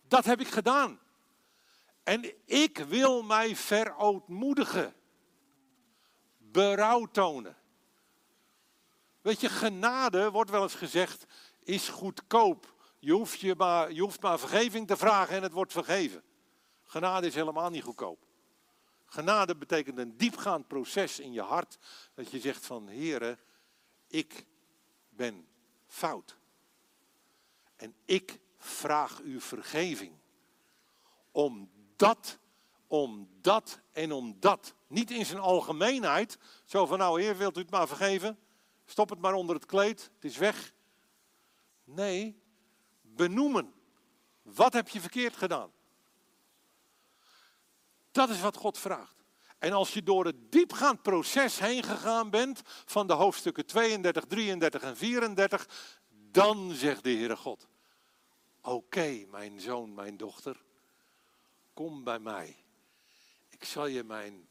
dat 0.07 0.25
heb 0.25 0.39
ik 0.39 0.47
gedaan. 0.47 0.99
En 2.03 2.33
ik 2.45 2.77
wil 2.77 3.23
mij 3.23 3.55
verootmoedigen. 3.55 4.95
Berouw 6.37 7.05
tonen. 7.05 7.57
Weet 9.21 9.41
je, 9.41 9.49
genade, 9.49 10.31
wordt 10.31 10.49
wel 10.49 10.63
eens 10.63 10.75
gezegd, 10.75 11.25
is 11.63 11.89
goedkoop. 11.89 12.75
Je 12.99 13.11
hoeft, 13.11 13.39
je, 13.39 13.55
maar, 13.57 13.91
je 13.91 14.01
hoeft 14.01 14.21
maar 14.21 14.39
vergeving 14.39 14.87
te 14.87 14.97
vragen 14.97 15.35
en 15.35 15.43
het 15.43 15.51
wordt 15.51 15.71
vergeven. 15.71 16.23
Genade 16.83 17.27
is 17.27 17.35
helemaal 17.35 17.69
niet 17.69 17.83
goedkoop. 17.83 18.25
Genade 19.05 19.55
betekent 19.55 19.97
een 19.97 20.17
diepgaand 20.17 20.67
proces 20.67 21.19
in 21.19 21.33
je 21.33 21.41
hart. 21.41 21.77
Dat 22.13 22.31
je 22.31 22.39
zegt 22.39 22.65
van, 22.65 22.87
Heere, 22.87 23.37
ik 24.07 24.45
ben 25.09 25.47
fout. 25.87 26.37
En 27.75 27.95
ik 28.05 28.39
vraag 28.67 29.19
u 29.19 29.41
vergeving. 29.41 30.11
Om 31.31 31.69
dat, 31.95 32.37
om 32.87 33.29
dat 33.41 33.79
en 33.91 34.11
om 34.11 34.35
dat. 34.39 34.73
Niet 34.87 35.11
in 35.11 35.25
zijn 35.25 35.39
algemeenheid. 35.39 36.37
Zo 36.65 36.85
van, 36.85 36.97
nou 36.97 37.21
heer, 37.21 37.37
wilt 37.37 37.57
u 37.57 37.61
het 37.61 37.69
maar 37.69 37.87
vergeven? 37.87 38.39
Stop 38.85 39.09
het 39.09 39.19
maar 39.19 39.33
onder 39.33 39.55
het 39.55 39.65
kleed, 39.65 40.11
het 40.15 40.25
is 40.25 40.37
weg. 40.37 40.73
Nee, 41.83 42.41
benoemen. 43.01 43.73
Wat 44.41 44.73
heb 44.73 44.89
je 44.89 45.01
verkeerd 45.01 45.35
gedaan? 45.35 45.71
Dat 48.11 48.29
is 48.29 48.41
wat 48.41 48.55
God 48.55 48.77
vraagt. 48.77 49.15
En 49.57 49.71
als 49.71 49.93
je 49.93 50.03
door 50.03 50.25
het 50.25 50.51
diepgaand 50.51 51.01
proces 51.01 51.59
heen 51.59 51.83
gegaan 51.83 52.29
bent 52.29 52.61
van 52.65 53.07
de 53.07 53.13
hoofdstukken 53.13 53.65
32, 53.65 54.25
33 54.25 54.81
en 54.81 54.97
34, 54.97 55.67
dan 56.09 56.71
zegt 56.71 57.03
de 57.03 57.09
Heere 57.09 57.35
God, 57.35 57.67
oké 58.67 59.25
mijn 59.29 59.59
zoon, 59.59 59.93
mijn 59.93 60.17
dochter, 60.17 60.61
kom 61.73 62.03
bij 62.03 62.19
mij. 62.19 62.55
Ik 63.49 63.63
zal 63.63 63.85
je 63.85 64.03
mijn 64.03 64.47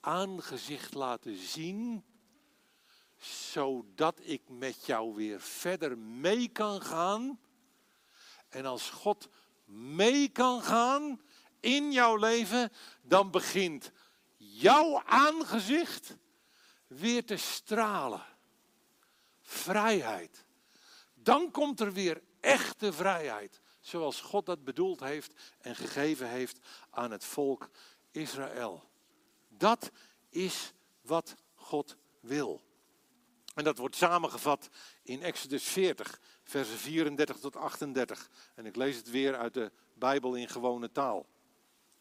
aangezicht 0.00 0.94
laten 0.94 1.36
zien, 1.36 2.04
zodat 3.18 4.20
ik 4.22 4.42
met 4.48 4.86
jou 4.86 5.14
weer 5.14 5.40
verder 5.40 5.98
mee 5.98 6.48
kan 6.48 6.82
gaan. 6.82 7.40
En 8.48 8.66
als 8.66 8.90
God 8.90 9.28
mee 9.64 10.28
kan 10.28 10.62
gaan, 10.62 11.20
in 11.60 11.92
jouw 11.92 12.16
leven, 12.16 12.72
dan 13.02 13.30
begint 13.30 13.92
jouw 14.36 15.02
aangezicht 15.04 16.16
weer 16.86 17.24
te 17.24 17.36
stralen. 17.36 18.26
Vrijheid. 19.40 20.44
Dan 21.14 21.50
komt 21.50 21.80
er 21.80 21.92
weer 21.92 22.22
echte 22.40 22.92
vrijheid, 22.92 23.60
zoals 23.80 24.20
God 24.20 24.46
dat 24.46 24.64
bedoeld 24.64 25.00
heeft 25.00 25.32
en 25.58 25.76
gegeven 25.76 26.28
heeft 26.28 26.58
aan 26.90 27.10
het 27.10 27.24
volk 27.24 27.70
Israël. 28.10 28.90
Dat 29.48 29.90
is 30.28 30.72
wat 31.00 31.34
God 31.54 31.96
wil. 32.20 32.62
En 33.54 33.64
dat 33.64 33.78
wordt 33.78 33.96
samengevat 33.96 34.68
in 35.02 35.22
Exodus 35.22 35.64
40, 35.64 36.20
versen 36.42 36.78
34 36.78 37.38
tot 37.38 37.56
38. 37.56 38.30
En 38.54 38.66
ik 38.66 38.76
lees 38.76 38.96
het 38.96 39.10
weer 39.10 39.36
uit 39.36 39.54
de 39.54 39.72
Bijbel 39.94 40.34
in 40.34 40.48
gewone 40.48 40.92
taal. 40.92 41.26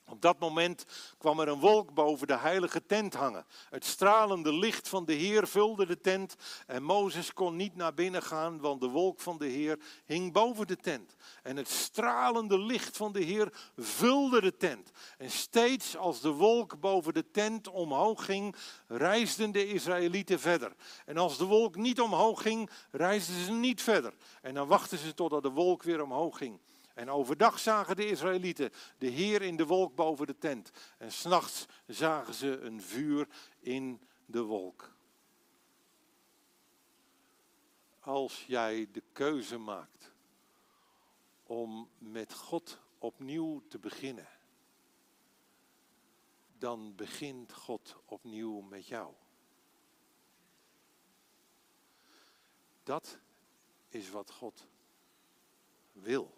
Op 0.09 0.21
dat 0.21 0.39
moment 0.39 0.85
kwam 1.17 1.39
er 1.39 1.47
een 1.47 1.59
wolk 1.59 1.93
boven 1.93 2.27
de 2.27 2.37
heilige 2.37 2.85
tent 2.85 3.13
hangen. 3.13 3.45
Het 3.69 3.85
stralende 3.85 4.53
licht 4.53 4.89
van 4.89 5.05
de 5.05 5.13
Heer 5.13 5.47
vulde 5.47 5.85
de 5.85 6.01
tent 6.01 6.35
en 6.67 6.83
Mozes 6.83 7.33
kon 7.33 7.55
niet 7.55 7.75
naar 7.75 7.93
binnen 7.93 8.23
gaan, 8.23 8.59
want 8.59 8.81
de 8.81 8.87
wolk 8.87 9.19
van 9.19 9.37
de 9.37 9.45
Heer 9.45 9.79
hing 10.05 10.33
boven 10.33 10.67
de 10.67 10.75
tent. 10.75 11.15
En 11.43 11.57
het 11.57 11.69
stralende 11.69 12.59
licht 12.59 12.97
van 12.97 13.11
de 13.11 13.23
Heer 13.23 13.53
vulde 13.77 14.41
de 14.41 14.57
tent. 14.57 14.91
En 15.17 15.31
steeds 15.31 15.97
als 15.97 16.21
de 16.21 16.31
wolk 16.31 16.79
boven 16.79 17.13
de 17.13 17.31
tent 17.31 17.67
omhoog 17.67 18.25
ging, 18.25 18.55
reisden 18.87 19.51
de 19.51 19.67
Israëlieten 19.67 20.39
verder. 20.39 20.75
En 21.05 21.17
als 21.17 21.37
de 21.37 21.45
wolk 21.45 21.75
niet 21.75 22.01
omhoog 22.01 22.41
ging, 22.41 22.69
reisden 22.91 23.45
ze 23.45 23.51
niet 23.51 23.81
verder. 23.81 24.13
En 24.41 24.53
dan 24.53 24.67
wachten 24.67 24.97
ze 24.97 25.13
totdat 25.13 25.43
de 25.43 25.49
wolk 25.49 25.83
weer 25.83 26.03
omhoog 26.03 26.37
ging. 26.37 26.59
En 26.97 27.09
overdag 27.09 27.59
zagen 27.59 27.95
de 27.95 28.07
Israëlieten 28.07 28.71
de 28.97 29.07
Heer 29.07 29.41
in 29.41 29.55
de 29.55 29.65
wolk 29.65 29.95
boven 29.95 30.27
de 30.27 30.37
tent. 30.37 30.71
En 30.97 31.11
s'nachts 31.11 31.65
zagen 31.87 32.33
ze 32.33 32.59
een 32.59 32.81
vuur 32.81 33.27
in 33.59 34.01
de 34.25 34.41
wolk. 34.41 34.91
Als 37.99 38.45
jij 38.45 38.87
de 38.91 39.03
keuze 39.11 39.57
maakt 39.57 40.11
om 41.43 41.89
met 41.97 42.33
God 42.33 42.79
opnieuw 42.97 43.63
te 43.67 43.79
beginnen, 43.79 44.29
dan 46.57 46.95
begint 46.95 47.53
God 47.53 47.95
opnieuw 48.05 48.61
met 48.61 48.87
jou. 48.87 49.13
Dat 52.83 53.19
is 53.87 54.09
wat 54.09 54.31
God 54.31 54.67
wil 55.91 56.36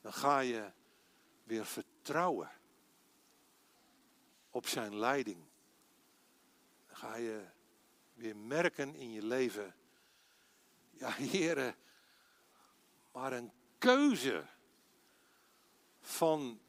dan 0.00 0.12
ga 0.12 0.38
je 0.38 0.72
weer 1.44 1.66
vertrouwen 1.66 2.50
op 4.50 4.66
zijn 4.66 4.96
leiding. 4.96 5.44
Dan 6.86 6.96
ga 6.96 7.16
je 7.16 7.44
weer 8.14 8.36
merken 8.36 8.94
in 8.94 9.12
je 9.12 9.22
leven, 9.22 9.74
ja 10.90 11.10
heren, 11.10 11.76
maar 13.12 13.32
een 13.32 13.52
keuze 13.78 14.46
van 16.00 16.60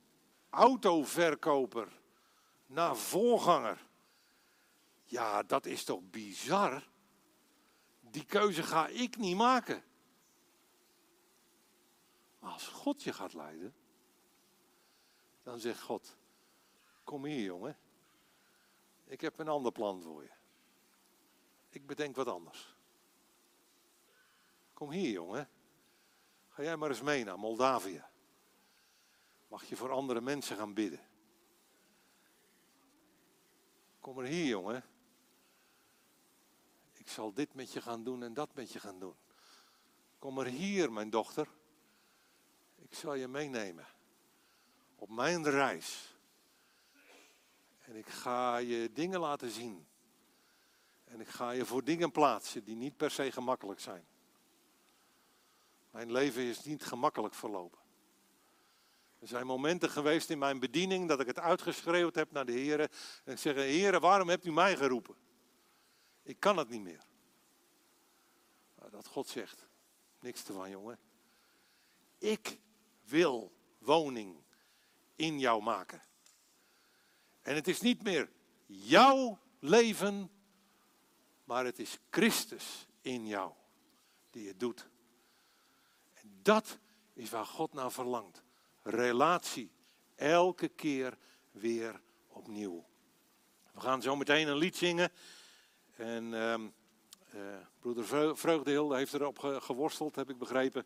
autoverkoper 0.50 1.88
naar 2.66 2.98
voorganger. 2.98 3.88
Ja, 5.04 5.44
dat 5.44 5.66
is 5.66 5.84
toch 5.84 6.02
bizar? 6.10 6.88
Die 8.00 8.26
keuze 8.26 8.64
ga 8.64 8.88
ik 8.88 9.18
niet 9.18 9.36
maken. 9.36 9.84
Als 12.40 12.68
God 12.68 13.04
je 13.04 13.14
gaat 13.14 13.34
leiden, 13.34 13.76
dan 15.44 15.60
zegt 15.60 15.82
God, 15.82 16.18
kom 17.04 17.26
hier 17.26 17.44
jongen, 17.44 17.78
ik 19.04 19.22
heb 19.22 19.40
een 19.40 19.48
ander 19.48 19.72
plan 19.72 20.02
voor 20.02 20.24
je. 20.24 20.32
Ik 21.70 21.86
bedenk 21.86 22.16
wat 22.16 22.28
anders. 22.28 22.76
Kom 24.74 24.92
hier 24.92 25.12
jongen, 25.12 25.50
ga 26.50 26.64
jij 26.64 26.78
maar 26.78 26.90
eens 26.90 27.02
mee 27.02 27.24
naar 27.24 27.40
Moldavië. 27.40 28.04
Mag 29.48 29.66
je 29.66 29.76
voor 29.76 29.92
andere 29.92 30.22
mensen 30.22 30.58
gaan 30.58 30.74
bidden. 30.74 31.08
Kom 34.00 34.16
maar 34.16 34.26
hier 34.26 34.46
jongen. 34.46 34.84
Ik 36.94 37.08
zal 37.08 37.34
dit 37.34 37.54
met 37.54 37.74
je 37.74 37.82
gaan 37.82 38.04
doen 38.04 38.24
en 38.24 38.34
dat 38.34 38.54
met 38.54 38.72
je 38.72 38.80
gaan 38.80 39.00
doen. 39.00 39.16
Kom 40.20 40.34
maar 40.34 40.46
hier, 40.46 40.92
mijn 40.92 41.10
dochter. 41.10 41.48
Ik 42.90 42.98
zal 42.98 43.14
je 43.14 43.28
meenemen 43.28 43.88
op 44.96 45.10
mijn 45.10 45.50
reis. 45.50 46.18
En 47.80 47.96
ik 47.96 48.08
ga 48.08 48.58
je 48.58 48.92
dingen 48.94 49.20
laten 49.20 49.50
zien. 49.50 49.88
En 51.04 51.20
ik 51.20 51.28
ga 51.28 51.52
je 51.52 51.66
voor 51.66 51.84
dingen 51.84 52.12
plaatsen 52.12 52.64
die 52.64 52.76
niet 52.76 52.98
per 52.98 53.12
se 53.12 53.32
gemakkelijk 53.32 53.80
zijn. 53.80 54.06
Mijn 55.92 56.12
leven 56.12 56.44
is 56.44 56.64
niet 56.64 56.84
gemakkelijk 56.84 57.34
verlopen. 57.34 57.80
Er 59.20 59.28
zijn 59.28 59.46
momenten 59.46 59.90
geweest 59.90 60.30
in 60.30 60.38
mijn 60.38 60.60
bediening 60.60 61.08
dat 61.08 61.20
ik 61.20 61.28
het 61.28 61.40
uitgeschreeuwd 61.40 62.16
heb 62.16 62.32
naar 62.32 62.46
de 62.46 62.52
heren. 62.52 62.90
En 63.24 63.32
ik 63.34 63.40
zeg, 63.40 63.56
heren, 63.56 64.02
waarom 64.02 64.30
hebt 64.30 64.46
u 64.46 64.52
mij 64.52 64.78
geroepen? 64.78 65.16
Ik 66.24 66.40
kan 66.40 66.58
het 66.58 66.70
niet 66.70 66.82
meer. 66.82 67.04
Dat 68.90 69.08
God 69.08 69.28
zegt, 69.28 69.68
niks 70.20 70.46
ervan 70.46 70.70
jongen. 70.70 71.00
Ik 72.18 72.60
wil 73.10 73.52
woning 73.78 74.44
in 75.16 75.40
jou 75.40 75.64
maken. 75.64 76.02
En 77.42 77.56
het 77.56 77.68
is 77.68 77.82
niet 77.82 78.04
meer 78.04 78.30
jouw 78.66 79.40
leven, 79.60 80.32
maar 81.44 81.66
het 81.66 81.80
is 81.80 81.98
Christus 82.10 82.88
in 83.02 83.28
jou 83.28 83.52
die 84.30 84.48
het 84.48 84.60
doet. 84.60 84.90
En 86.14 86.40
dat 86.42 86.78
is 87.14 87.30
waar 87.30 87.46
God 87.46 87.74
naar 87.74 87.92
verlangt. 87.92 88.44
Relatie, 88.82 89.72
elke 90.16 90.68
keer 90.68 91.18
weer 91.52 92.02
opnieuw. 92.28 92.86
We 93.74 93.80
gaan 93.80 94.02
zo 94.02 94.16
meteen 94.16 94.48
een 94.48 94.58
lied 94.58 94.76
zingen. 94.76 95.12
En 95.96 96.24
uh, 96.24 96.54
uh, 96.54 97.58
broeder 97.80 98.38
Vreugdehil 98.38 98.94
heeft 98.94 99.14
erop 99.14 99.40
geworsteld, 99.40 100.16
heb 100.16 100.30
ik 100.30 100.38
begrepen. 100.38 100.86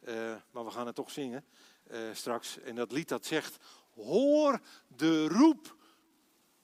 Uh, 0.00 0.34
maar 0.50 0.64
we 0.64 0.70
gaan 0.70 0.86
het 0.86 0.94
toch 0.94 1.10
zingen 1.10 1.44
uh, 1.90 1.98
straks. 2.12 2.58
En 2.58 2.74
dat 2.74 2.92
lied 2.92 3.08
dat 3.08 3.26
zegt, 3.26 3.56
hoor 3.94 4.60
de 4.86 5.28
roep. 5.28 5.76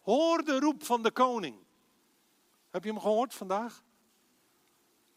Hoor 0.00 0.44
de 0.44 0.58
roep 0.58 0.84
van 0.84 1.02
de 1.02 1.10
koning. 1.10 1.56
Heb 2.70 2.84
je 2.84 2.90
hem 2.90 3.00
gehoord 3.00 3.34
vandaag? 3.34 3.82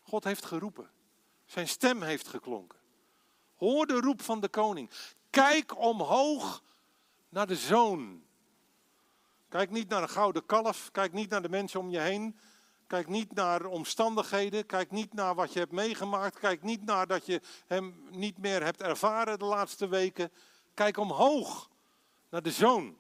God 0.01 0.23
heeft 0.23 0.45
geroepen. 0.45 0.89
Zijn 1.45 1.67
stem 1.67 2.01
heeft 2.01 2.27
geklonken. 2.27 2.79
Hoor 3.55 3.85
de 3.85 3.99
roep 3.99 4.21
van 4.21 4.39
de 4.39 4.49
koning. 4.49 4.89
Kijk 5.29 5.77
omhoog 5.77 6.63
naar 7.29 7.47
de 7.47 7.55
zoon. 7.55 8.23
Kijk 9.49 9.69
niet 9.69 9.89
naar 9.89 10.01
een 10.01 10.09
gouden 10.09 10.45
kalf. 10.45 10.91
Kijk 10.91 11.13
niet 11.13 11.29
naar 11.29 11.41
de 11.41 11.49
mensen 11.49 11.79
om 11.79 11.89
je 11.89 11.99
heen. 11.99 12.39
Kijk 12.89 13.07
niet 13.07 13.33
naar 13.33 13.65
omstandigheden. 13.65 14.65
Kijk 14.65 14.91
niet 14.91 15.13
naar 15.13 15.35
wat 15.35 15.53
je 15.53 15.59
hebt 15.59 15.71
meegemaakt. 15.71 16.39
Kijk 16.39 16.63
niet 16.63 16.85
naar 16.85 17.07
dat 17.07 17.25
je 17.25 17.41
hem 17.67 18.07
niet 18.09 18.37
meer 18.37 18.63
hebt 18.63 18.81
ervaren 18.81 19.39
de 19.39 19.45
laatste 19.45 19.87
weken. 19.87 20.31
Kijk 20.73 20.97
omhoog 20.97 21.69
naar 22.29 22.41
de 22.41 22.51
zoon. 22.51 22.97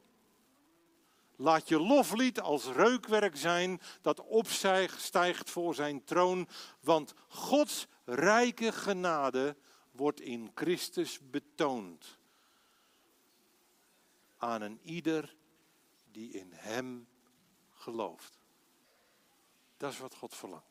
Laat 1.35 1.67
je 1.67 1.79
loflied 1.79 2.39
als 2.39 2.65
reukwerk 2.65 3.37
zijn 3.37 3.81
dat 4.01 4.21
opstijgt 4.21 5.49
voor 5.49 5.75
zijn 5.75 6.03
troon. 6.03 6.47
Want 6.79 7.13
Gods 7.27 7.87
rijke 8.05 8.71
genade 8.71 9.55
wordt 9.91 10.21
in 10.21 10.51
Christus 10.53 11.19
betoond. 11.29 12.17
Aan 14.37 14.61
een 14.61 14.79
ieder 14.81 15.35
die 16.11 16.31
in 16.31 16.49
Hem 16.53 17.07
gelooft. 17.71 18.38
Dat 19.79 19.91
is 19.91 19.99
wat 19.99 20.15
God 20.15 20.35
verlangt. 20.35 20.68